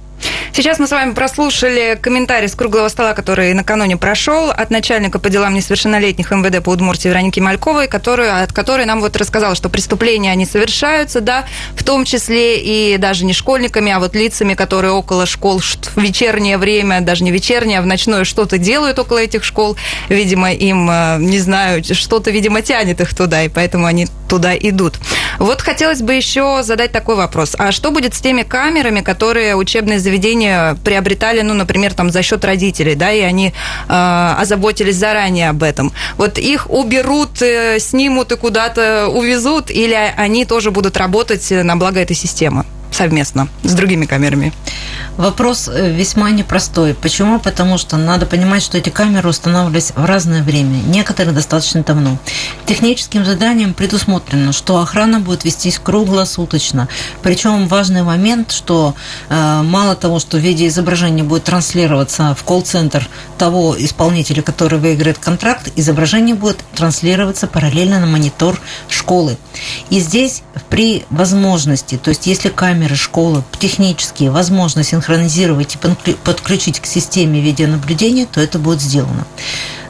Сейчас 0.57 0.79
мы 0.79 0.87
с 0.87 0.93
вами 0.93 1.15
прослушали 1.15 1.99
комментарий 2.01 2.47
с 2.47 2.55
круглого 2.55 2.87
стола, 2.87 3.13
который 3.15 3.53
накануне 3.55 3.97
прошел 3.97 4.51
от 4.51 4.71
начальника 4.71 5.19
по 5.19 5.29
делам 5.29 5.53
несовершеннолетних 5.55 6.31
МВД 6.31 6.63
по 6.63 6.71
Удмуртии 6.71 7.09
Вероники 7.09 7.41
Мальковой, 7.41 7.89
которую, 7.89 8.41
от 8.41 8.53
которой 8.53 8.87
нам 8.87 9.01
вот 9.01 9.17
рассказала, 9.17 9.57
что 9.57 9.69
преступления, 9.69 10.31
они 10.31 10.47
совершаются, 10.47 11.21
да, 11.21 11.45
в 11.75 11.83
том 11.83 12.05
числе 12.05 12.61
и 12.61 12.97
даже 12.99 13.25
не 13.25 13.33
школьниками, 13.33 13.91
а 13.91 13.99
вот 13.99 14.15
лицами, 14.15 14.55
которые 14.55 14.93
около 14.93 15.27
школ 15.27 15.59
в 15.59 16.01
вечернее 16.01 16.57
время, 16.57 17.01
даже 17.01 17.25
не 17.25 17.33
вечернее, 17.33 17.81
а 17.81 17.83
в 17.83 17.87
ночное 17.87 18.23
что-то 18.23 18.57
делают 18.57 18.97
около 19.01 19.19
этих 19.19 19.43
школ. 19.43 19.77
Видимо, 20.09 20.53
им, 20.53 20.89
э, 20.89 21.17
не 21.19 21.41
знаю, 21.41 21.83
что-то, 21.83 22.31
видимо, 22.31 22.63
тянет 22.63 23.01
их 23.01 23.13
туда, 23.13 23.43
и 23.43 23.49
поэтому 23.49 23.87
они 23.87 24.07
туда 24.29 24.57
идут. 24.57 24.95
Вот 25.39 25.63
хотелось 25.63 26.01
бы 26.01 26.15
еще 26.15 26.63
задать 26.63 26.93
такой 26.93 27.17
вопрос. 27.17 27.55
А 27.59 27.73
что 27.73 27.91
будет 27.91 28.15
с 28.15 28.21
теми 28.21 28.43
камерами, 28.43 29.01
которые 29.01 29.57
учебные 29.57 29.99
заведения 29.99 30.44
приобретали, 30.85 31.43
ну, 31.43 31.55
например, 31.55 31.95
там 31.95 32.11
за 32.11 32.23
счет 32.23 32.45
родителей, 32.45 32.95
да, 32.95 33.13
и 33.13 33.21
они 33.21 33.53
э, 33.89 34.35
озаботились 34.39 34.97
заранее 34.97 35.51
об 35.51 35.63
этом? 35.63 35.93
Вот 36.17 36.39
их 36.39 36.71
уберут, 36.71 37.43
э, 37.43 37.79
снимут 37.79 38.33
и 38.33 38.37
куда-то 38.37 39.09
увезут, 39.09 39.71
или 39.71 39.97
они 40.17 40.45
тоже 40.45 40.71
будут 40.71 40.97
работать 40.97 41.51
на 41.51 41.77
благо 41.77 42.01
этой 42.01 42.17
системы? 42.17 42.65
Совместно 42.95 43.49
с 43.63 43.73
другими 43.75 44.07
камерами? 44.07 44.53
Вопрос 45.17 45.69
э, 45.69 45.93
весьма 45.93 46.31
непростой. 46.31 46.93
Почему? 46.95 47.39
Потому 47.39 47.79
что 47.79 47.97
надо 47.97 48.27
понимать, 48.27 48.63
что 48.63 48.79
эти 48.79 48.89
камеры 48.89 49.29
устанавливались 49.29 49.93
в 49.95 50.05
разное 50.05 50.43
время, 50.43 50.79
некоторые 50.87 51.33
достаточно 51.33 51.85
давно. 51.85 52.19
Техническим 52.67 53.25
заданием 53.25 53.75
предусмотрено, 53.75 54.53
что 54.53 54.81
охрана 54.81 55.21
будет 55.21 55.45
вестись 55.45 55.79
круглосуточно. 55.79 56.89
Причем 57.23 57.69
важный 57.69 58.03
момент, 58.03 58.51
что 58.51 58.97
э, 59.29 59.63
мало 59.63 59.95
того, 59.95 60.19
что 60.19 60.39
видеоизображение 60.39 61.25
будет 61.25 61.45
транслироваться 61.45 62.35
в 62.35 62.43
колл-центр 62.43 63.09
того 63.39 63.77
исполнителя, 63.79 64.43
который 64.43 64.81
выиграет 64.81 65.19
контракт, 65.19 65.71
изображение 65.77 66.35
будет 66.35 66.59
транслироваться 66.75 67.47
параллельно 67.47 68.01
на 68.01 68.07
монитор 68.07 68.61
школы. 68.89 69.37
И 69.91 70.01
здесь 70.01 70.43
при 70.71 71.05
возможности, 71.11 71.97
то 71.97 72.09
есть 72.09 72.27
если 72.27 72.49
камеры 72.85 72.97
школы 72.97 73.43
технические 73.59 74.31
возможно 74.31 74.83
синхронизировать 74.83 75.77
и 75.77 76.13
подключить 76.13 76.81
к 76.81 76.87
системе 76.87 77.41
видеонаблюдения, 77.41 78.27
то 78.27 78.41
это 78.41 78.59
будет 78.59 78.83
сделано. 78.83 79.27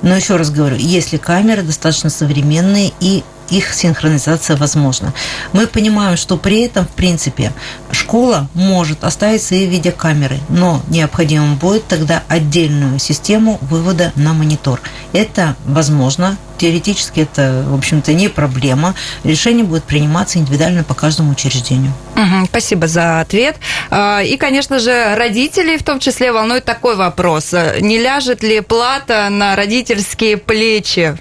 Но 0.02 0.14
еще 0.14 0.36
раз 0.36 0.50
говорю, 0.50 0.76
если 0.76 1.16
камеры 1.16 1.62
достаточно 1.62 2.08
современные 2.08 2.92
и 3.00 3.24
их 3.50 3.72
синхронизация 3.74 4.56
возможна. 4.56 5.12
Мы 5.52 5.66
понимаем, 5.66 6.16
что 6.16 6.36
при 6.36 6.62
этом, 6.62 6.86
в 6.86 6.90
принципе, 6.90 7.52
школа 7.90 8.48
может 8.54 9.04
оставить 9.04 9.42
свои 9.42 9.66
видеокамеры, 9.66 10.38
но 10.48 10.82
необходимо 10.88 11.54
будет 11.54 11.86
тогда 11.86 12.22
отдельную 12.28 12.98
систему 12.98 13.58
вывода 13.62 14.12
на 14.16 14.32
монитор. 14.32 14.80
Это 15.12 15.56
возможно, 15.66 16.36
теоретически 16.58 17.20
это, 17.20 17.64
в 17.68 17.74
общем-то, 17.74 18.12
не 18.12 18.28
проблема. 18.28 18.94
Решение 19.22 19.64
будет 19.64 19.84
приниматься 19.84 20.38
индивидуально 20.38 20.84
по 20.84 20.94
каждому 20.94 21.32
учреждению. 21.32 21.92
Угу, 22.16 22.46
спасибо 22.46 22.86
за 22.86 23.20
ответ. 23.20 23.56
А, 23.90 24.22
и, 24.22 24.36
конечно 24.36 24.78
же, 24.78 25.14
родителей 25.16 25.76
в 25.76 25.82
том 25.82 26.00
числе 26.00 26.32
волнует 26.32 26.64
такой 26.64 26.96
вопрос. 26.96 27.54
Не 27.80 27.98
ляжет 27.98 28.42
ли 28.42 28.60
плата 28.60 29.28
на 29.30 29.56
родительские 29.56 30.36
плечи 30.36 31.18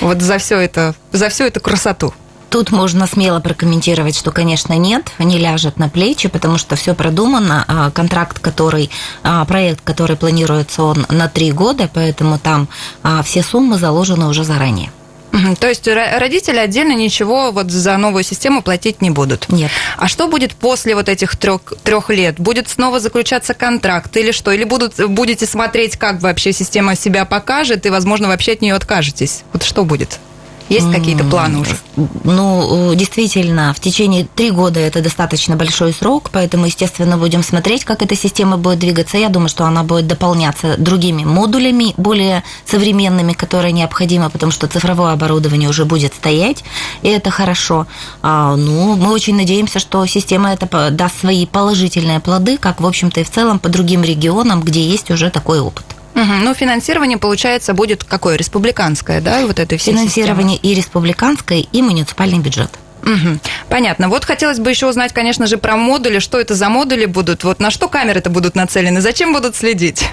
вот 0.00 0.22
за 0.22 0.38
все 0.38 0.58
это, 0.58 0.94
за 1.12 1.28
всю 1.28 1.44
эту 1.44 1.60
красоту. 1.60 2.12
Тут 2.50 2.70
можно 2.70 3.06
смело 3.06 3.40
прокомментировать, 3.40 4.16
что, 4.16 4.30
конечно, 4.32 4.72
нет, 4.72 5.12
не 5.18 5.36
ляжет 5.36 5.78
на 5.78 5.90
плечи, 5.90 6.28
потому 6.28 6.56
что 6.56 6.76
все 6.76 6.94
продумано. 6.94 7.64
А 7.68 7.90
контракт, 7.90 8.38
который, 8.38 8.90
а, 9.22 9.44
проект, 9.44 9.82
который 9.84 10.16
планируется, 10.16 10.82
он 10.82 11.04
на 11.10 11.28
три 11.28 11.52
года, 11.52 11.90
поэтому 11.92 12.38
там 12.38 12.68
а, 13.02 13.22
все 13.22 13.42
суммы 13.42 13.76
заложены 13.76 14.26
уже 14.26 14.44
заранее. 14.44 14.90
То 15.60 15.68
есть 15.68 15.86
родители 15.86 16.56
отдельно 16.56 16.92
ничего 16.92 17.52
вот 17.52 17.70
за 17.70 17.96
новую 17.96 18.24
систему 18.24 18.62
платить 18.62 19.02
не 19.02 19.10
будут? 19.10 19.48
Нет. 19.48 19.70
А 19.96 20.08
что 20.08 20.26
будет 20.28 20.54
после 20.54 20.94
вот 20.94 21.08
этих 21.08 21.36
трех, 21.36 21.60
трех 21.84 22.10
лет? 22.10 22.38
Будет 22.38 22.68
снова 22.68 22.98
заключаться 23.00 23.54
контракт 23.54 24.16
или 24.16 24.32
что? 24.32 24.52
Или 24.52 24.64
будут, 24.64 24.94
будете 25.08 25.46
смотреть, 25.46 25.96
как 25.96 26.20
вообще 26.20 26.52
система 26.52 26.96
себя 26.96 27.24
покажет, 27.24 27.86
и, 27.86 27.90
возможно, 27.90 28.28
вообще 28.28 28.52
от 28.52 28.62
нее 28.62 28.74
откажетесь? 28.74 29.42
Вот 29.52 29.62
что 29.62 29.84
будет? 29.84 30.18
Есть 30.68 30.90
какие-то 30.92 31.24
планы 31.24 31.60
уже? 31.60 31.76
Ну, 32.24 32.94
действительно, 32.94 33.72
в 33.74 33.80
течение 33.80 34.24
три 34.24 34.50
года 34.50 34.80
это 34.80 35.00
достаточно 35.00 35.56
большой 35.56 35.92
срок, 35.92 36.30
поэтому, 36.30 36.66
естественно, 36.66 37.16
будем 37.16 37.42
смотреть, 37.42 37.84
как 37.84 38.02
эта 38.02 38.14
система 38.14 38.56
будет 38.56 38.78
двигаться. 38.78 39.16
Я 39.18 39.28
думаю, 39.28 39.48
что 39.48 39.64
она 39.64 39.82
будет 39.82 40.06
дополняться 40.06 40.76
другими 40.76 41.24
модулями, 41.24 41.94
более 41.96 42.44
современными, 42.66 43.32
которые 43.32 43.72
необходимы, 43.72 44.30
потому 44.30 44.52
что 44.52 44.68
цифровое 44.68 45.12
оборудование 45.12 45.68
уже 45.68 45.84
будет 45.84 46.14
стоять, 46.14 46.64
и 47.02 47.08
это 47.08 47.30
хорошо. 47.30 47.86
А, 48.22 48.56
ну, 48.56 48.96
мы 48.96 49.12
очень 49.12 49.36
надеемся, 49.36 49.78
что 49.78 50.04
система 50.06 50.52
это 50.52 50.90
даст 50.90 51.20
свои 51.20 51.46
положительные 51.46 52.20
плоды, 52.20 52.58
как, 52.58 52.80
в 52.80 52.86
общем-то, 52.86 53.20
и 53.20 53.24
в 53.24 53.30
целом 53.30 53.58
по 53.58 53.68
другим 53.68 54.02
регионам, 54.02 54.60
где 54.62 54.82
есть 54.82 55.10
уже 55.10 55.30
такой 55.30 55.60
опыт. 55.60 55.84
Угу. 56.18 56.32
Ну, 56.42 56.54
финансирование, 56.54 57.16
получается, 57.16 57.74
будет 57.74 58.02
какое? 58.02 58.36
Республиканское, 58.36 59.20
да, 59.20 59.46
вот 59.46 59.60
этой 59.60 59.78
всей 59.78 59.92
Финансирование 59.92 60.56
системы? 60.56 60.72
и 60.72 60.76
республиканское, 60.76 61.58
и 61.60 61.82
муниципальный 61.82 62.40
бюджет. 62.40 62.70
Угу. 63.04 63.38
Понятно. 63.68 64.08
Вот 64.08 64.24
хотелось 64.24 64.58
бы 64.58 64.70
еще 64.70 64.88
узнать, 64.88 65.12
конечно 65.12 65.46
же, 65.46 65.56
про 65.58 65.76
модули. 65.76 66.18
Что 66.18 66.40
это 66.40 66.54
за 66.54 66.68
модули 66.68 67.06
будут? 67.06 67.44
Вот 67.44 67.60
на 67.60 67.70
что 67.70 67.88
камеры-то 67.88 68.30
будут 68.30 68.56
нацелены? 68.56 69.00
Зачем 69.00 69.32
будут 69.32 69.54
следить? 69.54 70.04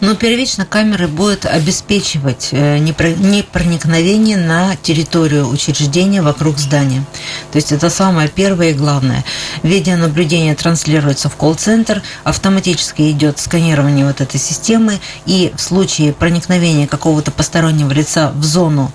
Но 0.00 0.14
первично 0.14 0.64
камеры 0.64 1.08
будут 1.08 1.44
обеспечивать 1.44 2.48
э, 2.52 2.78
непроникновение 2.78 4.38
на 4.38 4.74
территорию 4.76 5.48
учреждения 5.48 6.22
вокруг 6.22 6.58
здания. 6.58 7.04
То 7.52 7.56
есть 7.56 7.70
это 7.70 7.90
самое 7.90 8.28
первое 8.28 8.70
и 8.70 8.74
главное. 8.74 9.24
Видеонаблюдение 9.62 10.54
транслируется 10.54 11.28
в 11.28 11.36
колл-центр, 11.36 12.02
автоматически 12.24 13.10
идет 13.10 13.38
сканирование 13.38 14.06
вот 14.06 14.22
этой 14.22 14.40
системы, 14.40 14.98
и 15.26 15.52
в 15.54 15.60
случае 15.60 16.14
проникновения 16.14 16.86
какого-то 16.86 17.30
постороннего 17.30 17.92
лица 17.92 18.32
в 18.34 18.42
зону 18.42 18.92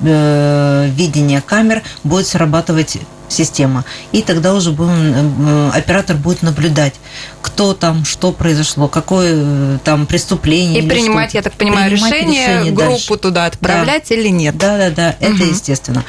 э, 0.00 0.88
видения 0.90 1.42
камер 1.42 1.82
будет 2.02 2.26
срабатывать 2.26 2.98
система. 3.28 3.84
И 4.12 4.22
тогда 4.22 4.54
уже 4.54 4.72
будем, 4.72 5.46
э, 5.48 5.70
оператор 5.74 6.16
будет 6.16 6.42
наблюдать, 6.42 6.94
кто 7.42 7.74
там, 7.74 8.04
что 8.04 8.32
произошло, 8.32 8.88
какое 8.88 9.32
э, 9.34 9.78
там 9.84 10.06
преступление. 10.06 10.82
И 10.82 10.88
принимать, 10.88 11.34
я 11.34 11.42
так 11.42 11.54
понимаю, 11.54 11.90
принимать 11.90 12.12
решение, 12.12 12.46
решение 12.46 12.72
группу 12.72 12.90
дальше. 12.90 13.16
туда 13.18 13.46
отправлять 13.46 14.08
да. 14.08 14.14
или 14.14 14.28
нет. 14.28 14.56
Да, 14.56 14.78
да, 14.78 14.90
да, 14.90 15.16
это 15.20 15.42
угу. 15.42 15.44
естественно. 15.44 16.04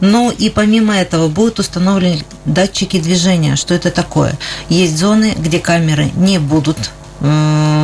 Но 0.00 0.30
и 0.30 0.50
помимо 0.50 0.96
этого 0.96 1.28
будут 1.28 1.58
установлены 1.58 2.24
датчики 2.44 3.00
движения. 3.00 3.56
Что 3.56 3.74
это 3.74 3.90
такое? 3.90 4.38
Есть 4.68 4.98
зоны, 4.98 5.34
где 5.36 5.58
камеры 5.58 6.10
не 6.14 6.38
будут 6.38 6.90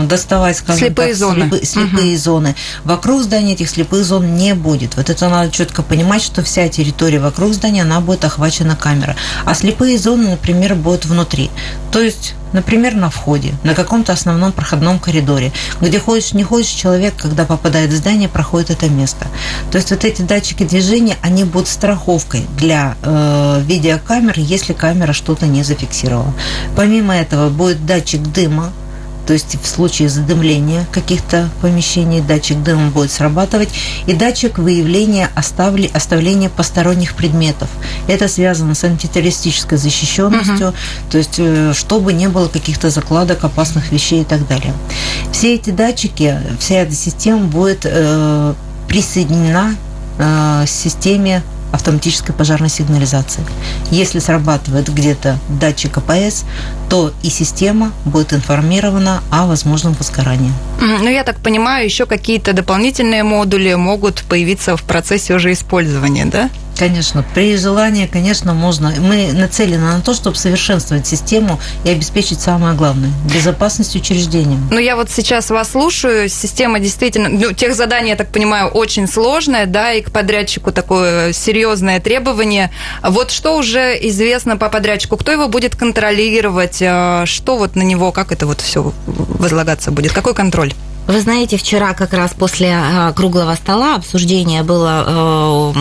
доставать, 0.09 0.57
скажем 0.57 0.87
слепые 0.87 1.09
так, 1.09 1.17
зоны. 1.17 1.49
Слепы, 1.49 1.65
слепые 1.65 2.13
угу. 2.15 2.21
зоны. 2.23 2.55
Вокруг 2.85 3.23
здания 3.23 3.53
этих 3.53 3.71
слепых 3.71 4.05
зон 4.05 4.37
не 4.37 4.55
будет. 4.55 4.97
Вот 4.97 5.11
это 5.11 5.29
надо 5.29 5.51
четко 5.53 5.83
понимать, 5.83 6.23
что 6.23 6.43
вся 6.43 6.69
территория 6.69 7.21
вокруг 7.21 7.55
здания, 7.55 7.83
она 7.83 8.01
будет 8.01 8.25
охвачена 8.25 8.75
камерой. 8.75 9.15
А 9.45 9.55
слепые 9.55 9.99
зоны, 9.99 10.31
например, 10.31 10.75
будут 10.75 11.05
внутри. 11.05 11.51
То 11.93 12.01
есть 12.01 12.35
Например, 12.53 12.95
на 12.95 13.11
входе, 13.11 13.53
на 13.63 13.75
каком-то 13.75 14.13
основном 14.15 14.53
проходном 14.53 14.99
коридоре, 14.99 15.53
где 15.83 16.01
ходишь, 16.01 16.33
не 16.33 16.45
ходишь, 16.45 16.69
человек, 16.69 17.15
когда 17.15 17.45
попадает 17.45 17.91
в 17.91 17.97
здание, 17.97 18.29
проходит 18.29 18.71
это 18.71 18.89
место. 18.89 19.27
То 19.71 19.77
есть 19.77 19.91
вот 19.91 20.05
эти 20.05 20.23
датчики 20.23 20.65
движения, 20.65 21.19
они 21.21 21.45
будут 21.45 21.69
страховкой 21.69 22.47
для 22.57 22.97
э, 23.03 23.61
видеокамеры, 23.67 24.41
если 24.41 24.73
камера 24.73 25.13
что-то 25.13 25.47
не 25.47 25.63
зафиксировала. 25.63 26.33
Помимо 26.75 27.15
этого 27.15 27.51
будет 27.51 27.85
датчик 27.85 28.23
дыма, 28.23 28.73
то 29.29 29.35
есть 29.35 29.59
в 29.63 29.67
случае 29.67 30.09
задымления 30.09 30.87
каких-то 30.91 31.51
помещений 31.61 32.23
датчик 32.23 32.63
дыма 32.63 32.89
будет 32.89 33.13
срабатывать, 33.13 33.69
и 34.07 34.15
датчик 34.15 34.57
выявления 34.57 35.31
оставли, 35.35 35.91
оставления 35.93 36.49
посторонних 36.49 37.15
предметов. 37.15 37.69
Это 38.07 38.27
связано 38.27 38.75
с 38.75 38.83
антитеррористической 38.85 39.77
защищенностью, 39.77 40.69
угу. 40.69 40.77
то 41.11 41.19
есть 41.19 41.35
э, 41.37 41.75
чтобы 41.75 42.15
не 42.15 42.31
было 42.31 42.49
каких-то 42.49 42.89
закладок 42.89 43.45
опасных 43.45 43.93
вещей 43.93 44.23
и 44.23 44.25
так 44.25 44.49
далее. 44.49 44.73
Все 45.31 45.57
эти 45.57 45.69
датчики, 45.69 46.39
вся 46.59 46.77
эта 46.77 46.95
система 46.95 47.41
будет 47.41 47.81
э, 47.85 48.55
присоединена 48.89 49.77
э, 50.19 50.65
системе 50.67 51.43
автоматической 51.73 52.35
пожарной 52.35 52.69
сигнализации. 52.69 53.45
Если 53.91 54.19
срабатывает 54.19 54.89
где-то 54.93 55.39
датчик 55.49 55.99
АПС, 55.99 56.45
то 56.89 57.13
и 57.23 57.31
система 57.31 57.93
будет 58.05 58.33
информирована 58.33 59.23
о 59.31 59.47
возможном 59.47 59.95
возгорании. 59.95 60.53
Ну, 60.81 61.09
я 61.09 61.25
так 61.25 61.39
понимаю, 61.39 61.85
еще 61.85 62.07
какие-то 62.07 62.53
дополнительные 62.53 63.23
модули 63.23 63.75
могут 63.75 64.23
появиться 64.23 64.77
в 64.77 64.83
процессе 64.83 65.35
уже 65.35 65.53
использования, 65.53 66.27
да? 66.27 66.51
Конечно, 66.79 67.25
при 67.35 67.57
желании, 67.57 68.07
конечно, 68.07 68.55
можно. 68.55 68.95
Мы 69.01 69.33
нацелены 69.33 69.95
на 69.95 70.01
то, 70.01 70.15
чтобы 70.15 70.37
совершенствовать 70.37 71.07
систему 71.07 71.59
и 71.85 71.91
обеспечить 71.91 72.41
самое 72.41 72.75
главное– 72.77 73.11
безопасность 73.35 73.97
учреждения. 73.97 74.59
Ну, 74.71 74.79
я 74.79 74.95
вот 74.95 75.11
сейчас 75.11 75.51
вас 75.51 75.73
слушаю, 75.73 76.29
система 76.29 76.79
действительно, 76.79 77.29
ну, 77.29 77.53
тех 77.53 77.75
заданий, 77.75 78.11
я 78.11 78.17
так 78.17 78.31
понимаю, 78.31 78.69
очень 78.69 79.09
сложная, 79.09 79.67
да, 79.67 79.93
и 79.93 80.03
к 80.03 80.13
подрядчику 80.13 80.71
такое 80.71 81.33
серьезное 81.33 81.99
требование. 81.99 82.71
Вот 83.03 83.33
что 83.33 83.57
уже 83.57 83.99
известно 84.09 84.57
по 84.57 84.69
подрядчику, 84.69 85.17
кто 85.17 85.33
его 85.33 85.49
будет 85.49 85.75
контролировать, 85.75 86.79
а, 86.81 87.27
что 87.27 87.57
вот 87.57 87.75
на 87.75 87.83
него, 87.83 88.13
как 88.13 88.31
это 88.31 88.47
вот 88.47 88.61
все 88.61 88.93
возлагаться 89.07 89.91
будет, 89.91 90.13
какой 90.13 90.35
контроль? 90.35 90.73
Вы 91.09 91.23
знаете, 91.23 91.57
вчера 91.57 91.95
как 91.95 92.13
раз 92.13 92.35
после 92.35 92.69
э, 92.69 93.13
круглого 93.17 93.55
стола 93.55 93.95
обсуждения 93.95 94.63
было, 94.63 95.73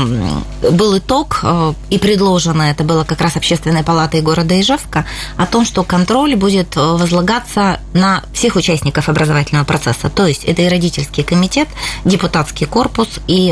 э, 0.63 0.70
был 0.72 0.98
итог, 0.98 1.42
э, 1.44 1.74
и 1.90 1.98
предложено 1.98 2.63
это 2.63 2.86
было 2.86 3.04
как 3.04 3.20
раз 3.20 3.36
Общественной 3.36 3.84
палатой 3.84 4.22
города 4.22 4.58
Ижевска, 4.58 5.04
о 5.36 5.46
том, 5.46 5.66
что 5.66 5.84
контроль 5.84 6.38
будет 6.38 6.78
возлагаться 6.78 7.82
на 7.92 8.24
всех 8.32 8.56
участников 8.56 9.10
образовательного 9.10 9.66
процесса. 9.66 10.10
То 10.10 10.26
есть 10.26 10.46
это 10.46 10.62
и 10.62 10.70
родительский 10.70 11.26
комитет, 11.26 11.68
депутатский 12.06 12.66
корпус, 12.66 13.20
и, 13.28 13.48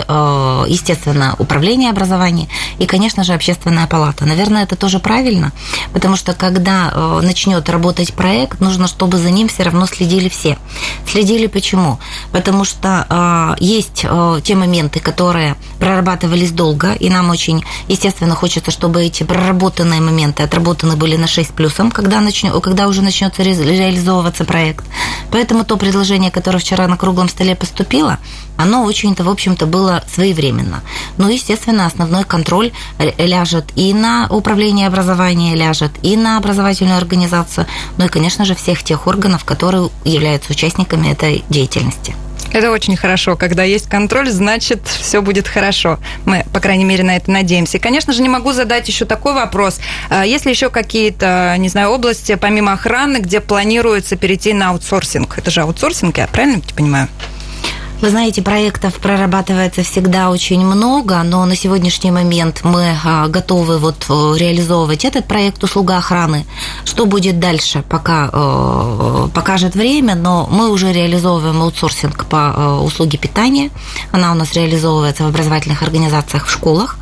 естественно, 0.68 1.36
управление 1.40 1.90
образования, 1.90 2.48
и, 2.80 2.86
конечно 2.86 3.26
же, 3.26 3.34
Общественная 3.34 3.88
палата. 3.88 4.26
Наверное, 4.26 4.64
это 4.64 4.78
тоже 4.78 5.00
правильно, 5.00 5.52
потому 5.92 6.16
что 6.16 6.34
когда 6.34 7.20
начнет 7.22 7.68
работать 7.70 8.14
проект, 8.14 8.62
нужно, 8.62 8.88
чтобы 8.88 9.18
за 9.18 9.30
ним 9.30 9.50
все 9.50 9.64
равно 9.64 9.88
следили 9.88 10.30
все. 10.30 10.58
Следили 11.06 11.48
почему? 11.48 11.65
Почему? 11.66 11.98
Потому 12.32 12.64
что 12.64 13.08
э, 13.10 13.56
есть 13.60 14.06
э, 14.08 14.40
те 14.44 14.54
моменты, 14.54 15.00
которые 15.00 15.56
прорабатывались 15.80 16.52
долго, 16.52 16.94
и 16.94 17.10
нам 17.10 17.32
очень, 17.32 17.66
естественно, 17.88 18.36
хочется, 18.36 18.70
чтобы 18.70 19.04
эти 19.04 19.24
проработанные 19.24 20.00
моменты 20.00 20.44
отработаны 20.44 20.96
были 20.96 21.16
на 21.16 21.26
6 21.26 21.56
плюсом, 21.56 21.90
когда, 21.90 22.22
начнё, 22.22 22.62
когда 22.62 22.88
уже 22.88 23.02
начнется 23.02 23.42
ре 23.44 23.56
реализовываться 23.56 24.46
проект. 24.46 24.86
Поэтому 25.32 25.66
то 25.66 25.78
предложение, 25.78 26.30
которое 26.30 26.60
вчера 26.60 26.88
на 26.88 26.98
круглом 26.98 27.30
столе 27.30 27.56
поступило, 27.56 28.20
оно 28.58 28.84
очень-то, 28.84 29.24
в 29.24 29.30
общем-то, 29.30 29.66
было 29.66 30.04
своевременно. 30.14 30.82
Но, 31.18 31.30
естественно, 31.30 31.86
основной 31.86 32.24
контроль 32.24 32.72
ляжет 33.18 33.66
и 33.76 33.94
на 33.94 34.28
управление 34.30 34.88
образования, 34.88 35.56
ляжет 35.56 35.92
и 36.02 36.18
на 36.18 36.38
образовательную 36.38 36.98
организацию, 36.98 37.68
ну 37.98 38.06
и, 38.06 38.10
конечно 38.10 38.46
же, 38.46 38.56
всех 38.56 38.84
тех 38.84 39.08
органов, 39.08 39.46
которые 39.46 39.90
являются 40.04 40.52
участниками 40.52 41.12
этой 41.12 41.44
деятельности. 41.50 42.16
Это 42.52 42.72
очень 42.72 42.96
хорошо. 42.96 43.36
Когда 43.36 43.64
есть 43.64 43.90
контроль, 43.90 44.30
значит, 44.30 44.88
все 44.88 45.22
будет 45.22 45.46
хорошо. 45.46 46.00
Мы, 46.24 46.46
по 46.54 46.62
крайней 46.62 46.86
мере, 46.86 47.04
на 47.04 47.18
это 47.18 47.30
надеемся. 47.30 47.78
И, 47.78 47.82
конечно 47.82 48.14
же, 48.14 48.22
не 48.22 48.30
могу 48.30 48.54
задать 48.54 48.88
еще 48.88 49.04
такой 49.04 49.34
вопрос. 49.34 49.80
А 50.10 50.26
есть 50.26 50.46
ли 50.46 50.52
еще 50.52 50.70
какие-то, 50.70 51.54
не 51.58 51.68
знаю, 51.68 51.90
области, 51.90 52.36
помимо 52.36 52.72
охраны, 52.72 53.18
где 53.18 53.42
планируется 53.42 54.16
перейти 54.16 54.54
на 54.54 54.70
аутсорсинг? 54.70 55.38
Это 55.38 55.52
же 55.52 55.62
аутсорсинг, 55.62 56.18
я 56.18 56.28
правильно 56.28 56.62
понимаю? 56.76 57.10
Вы 58.02 58.10
знаете, 58.10 58.42
проектов 58.42 58.96
прорабатывается 58.96 59.82
всегда 59.84 60.30
очень 60.30 60.66
много, 60.66 61.24
но 61.24 61.46
на 61.46 61.56
сегодняшний 61.56 62.12
момент 62.12 62.62
мы 62.64 62.94
а, 63.04 63.28
готовы 63.30 63.78
вот 63.78 64.06
э, 64.10 64.38
реализовывать 64.38 65.06
этот 65.06 65.26
проект 65.26 65.64
«Услуга 65.64 65.98
охраны». 65.98 66.46
Что 66.84 67.06
будет 67.06 67.40
дальше, 67.40 67.84
пока 67.88 68.30
э, 68.32 69.28
покажет 69.34 69.76
время, 69.76 70.16
но 70.16 70.48
мы 70.52 70.70
уже 70.70 70.92
реализовываем 70.92 71.62
аутсорсинг 71.62 72.26
по 72.26 72.54
э, 72.56 72.80
услуге 72.84 73.18
питания. 73.18 73.72
Она 74.12 74.34
у 74.34 74.36
нас 74.36 74.54
реализовывается 74.54 75.24
в 75.24 75.28
образовательных 75.28 75.82
организациях 75.82 76.48
в 76.48 76.52
школах 76.52 76.98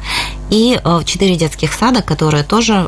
и 0.53 0.79
э, 0.83 1.01
четыре 1.03 1.35
детских 1.35 1.73
сада, 1.73 2.03
которые 2.03 2.43
тоже 2.43 2.85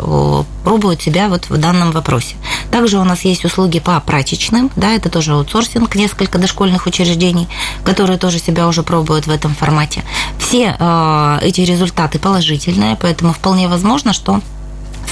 пробуют 0.64 1.02
себя 1.02 1.30
вот 1.30 1.50
в 1.50 1.58
данном 1.58 1.92
вопросе. 1.92 2.36
Также 2.70 3.00
у 3.00 3.04
нас 3.04 3.26
есть 3.26 3.44
услуги 3.44 3.80
по 3.80 4.00
прачечным, 4.00 4.70
да, 4.76 4.92
это 4.92 5.10
тоже 5.10 5.32
аутсорсинг, 5.32 5.96
несколько 5.96 6.38
дошкольных 6.38 6.86
учреждений, 6.86 7.48
которые 7.84 8.20
тоже 8.20 8.38
себя 8.38 8.68
уже 8.68 8.84
пробуют 8.84 9.26
в 9.26 9.32
этом 9.32 9.56
формате. 9.56 10.04
Все 10.38 10.76
э, 10.78 11.40
эти 11.42 11.62
результаты 11.62 12.20
положительные, 12.20 12.98
поэтому 13.02 13.34
вполне 13.34 13.68
возможно, 13.68 14.14
что 14.14 14.42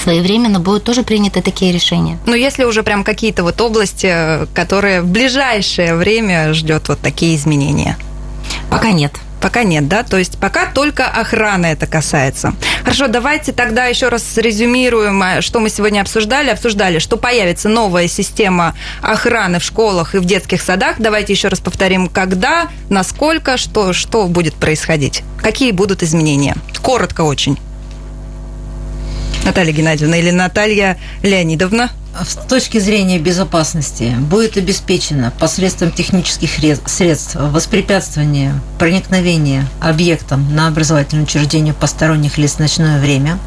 своевременно 0.04 0.60
будут 0.60 0.84
тоже 0.84 1.02
приняты 1.02 1.42
такие 1.42 1.72
решения. 1.72 2.20
Но 2.24 2.36
если 2.36 2.62
уже 2.62 2.84
прям 2.84 3.02
какие-то 3.02 3.42
вот 3.42 3.60
области, 3.60 4.46
которые 4.54 5.02
в 5.02 5.06
ближайшее 5.06 5.96
время 5.96 6.54
ждет 6.54 6.88
вот 6.88 7.00
такие 7.00 7.34
изменения? 7.34 7.98
Пока 8.70 8.92
нет. 8.92 9.12
Пока 9.44 9.62
нет, 9.62 9.88
да? 9.88 10.04
То 10.04 10.16
есть 10.16 10.38
пока 10.38 10.64
только 10.64 11.06
охрана 11.06 11.66
это 11.66 11.86
касается. 11.86 12.54
Хорошо, 12.82 13.08
давайте 13.08 13.52
тогда 13.52 13.84
еще 13.84 14.08
раз 14.08 14.38
резюмируем, 14.38 15.22
а, 15.22 15.42
что 15.42 15.60
мы 15.60 15.68
сегодня 15.68 16.00
обсуждали. 16.00 16.48
Обсуждали, 16.48 16.98
что 16.98 17.18
появится 17.18 17.68
новая 17.68 18.08
система 18.08 18.74
охраны 19.02 19.58
в 19.58 19.62
школах 19.62 20.14
и 20.14 20.18
в 20.18 20.24
детских 20.24 20.62
садах. 20.62 20.96
Давайте 20.98 21.34
еще 21.34 21.48
раз 21.48 21.60
повторим, 21.60 22.08
когда, 22.08 22.68
насколько, 22.88 23.58
что, 23.58 23.92
что 23.92 24.26
будет 24.28 24.54
происходить. 24.54 25.22
Какие 25.42 25.72
будут 25.72 26.02
изменения? 26.02 26.56
Коротко 26.80 27.20
очень. 27.20 27.58
Наталья 29.44 29.72
Геннадьевна 29.72 30.16
или 30.16 30.30
Наталья 30.30 30.96
Леонидовна? 31.22 31.90
С 32.22 32.36
точки 32.36 32.78
зрения 32.78 33.18
безопасности 33.18 34.14
будет 34.18 34.56
обеспечено 34.56 35.32
посредством 35.40 35.90
технических 35.90 36.48
средств 36.86 37.34
воспрепятствование 37.34 38.54
проникновения 38.78 39.66
объектом 39.80 40.54
на 40.54 40.68
образовательное 40.68 41.24
учреждение 41.24 41.74
посторонних 41.74 42.38
лиц 42.38 42.52
в 42.52 42.58
ночное 42.60 43.00
время, 43.00 43.40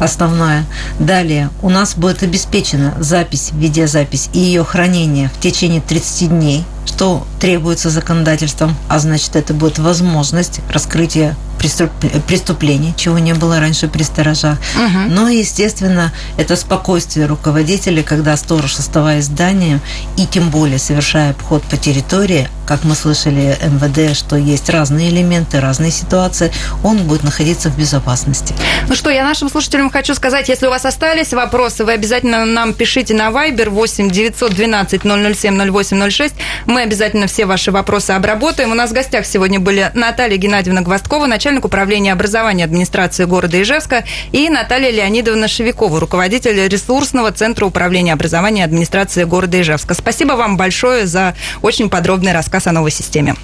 основное. 0.00 0.66
Далее 0.98 1.48
у 1.62 1.70
нас 1.70 1.94
будет 1.94 2.22
обеспечена 2.22 2.94
запись, 3.00 3.52
видеозапись 3.52 4.28
и 4.34 4.38
ее 4.38 4.64
хранение 4.64 5.30
в 5.30 5.40
течение 5.40 5.80
30 5.80 6.28
дней, 6.28 6.64
что 6.84 7.26
требуется 7.40 7.88
законодательством, 7.88 8.76
а 8.88 8.98
значит 8.98 9.34
это 9.34 9.54
будет 9.54 9.78
возможность 9.78 10.60
раскрытия 10.70 11.36
преступлений, 11.58 12.94
чего 12.96 13.18
не 13.18 13.34
было 13.34 13.60
раньше 13.60 13.88
при 13.88 14.02
сторожах. 14.02 14.58
Угу. 14.76 15.10
Но, 15.10 15.28
естественно, 15.28 16.12
это 16.36 16.56
спокойствие 16.56 17.26
руководителя, 17.26 18.02
когда 18.02 18.36
сторож, 18.36 18.78
оставаясь 18.78 19.24
в 19.24 19.28
здании, 19.28 19.80
и 20.16 20.26
тем 20.26 20.50
более 20.50 20.78
совершая 20.78 21.30
обход 21.30 21.62
по 21.64 21.76
территории, 21.76 22.48
как 22.66 22.84
мы 22.84 22.94
слышали 22.94 23.56
МВД, 23.62 24.16
что 24.16 24.36
есть 24.36 24.68
разные 24.68 25.08
элементы, 25.08 25.60
разные 25.60 25.90
ситуации, 25.90 26.52
он 26.84 26.98
будет 26.98 27.22
находиться 27.22 27.70
в 27.70 27.78
безопасности. 27.78 28.54
Ну 28.88 28.94
что, 28.94 29.10
я 29.10 29.24
нашим 29.24 29.48
слушателям 29.48 29.90
хочу 29.90 30.14
сказать, 30.14 30.48
если 30.48 30.66
у 30.66 30.70
вас 30.70 30.84
остались 30.84 31.32
вопросы, 31.32 31.84
вы 31.84 31.92
обязательно 31.92 32.44
нам 32.44 32.74
пишите 32.74 33.14
на 33.14 33.28
Viber 33.28 33.70
8 33.70 34.10
912 34.10 35.02
007 35.02 35.72
0806. 35.72 36.34
Мы 36.66 36.82
обязательно 36.82 37.26
все 37.26 37.46
ваши 37.46 37.72
вопросы 37.72 38.10
обработаем. 38.10 38.70
У 38.72 38.74
нас 38.74 38.90
в 38.90 38.92
гостях 38.94 39.26
сегодня 39.26 39.60
были 39.60 39.90
Наталья 39.94 40.36
Геннадьевна 40.36 40.82
Гвоздкова, 40.82 41.26
начальник 41.48 41.64
управления 41.64 42.12
образования 42.12 42.64
администрации 42.64 43.24
города 43.24 43.60
Ижевска, 43.62 44.04
и 44.32 44.50
Наталья 44.50 44.90
Леонидовна 44.90 45.48
Шевикова, 45.48 45.98
руководитель 45.98 46.68
ресурсного 46.68 47.32
центра 47.32 47.64
управления 47.64 48.12
образования 48.12 48.64
администрации 48.64 49.24
города 49.24 49.58
Ижевска. 49.58 49.94
Спасибо 49.94 50.34
вам 50.34 50.58
большое 50.58 51.06
за 51.06 51.34
очень 51.62 51.88
подробный 51.88 52.32
рассказ 52.32 52.66
о 52.66 52.72
новой 52.72 52.90
системе. 52.90 53.34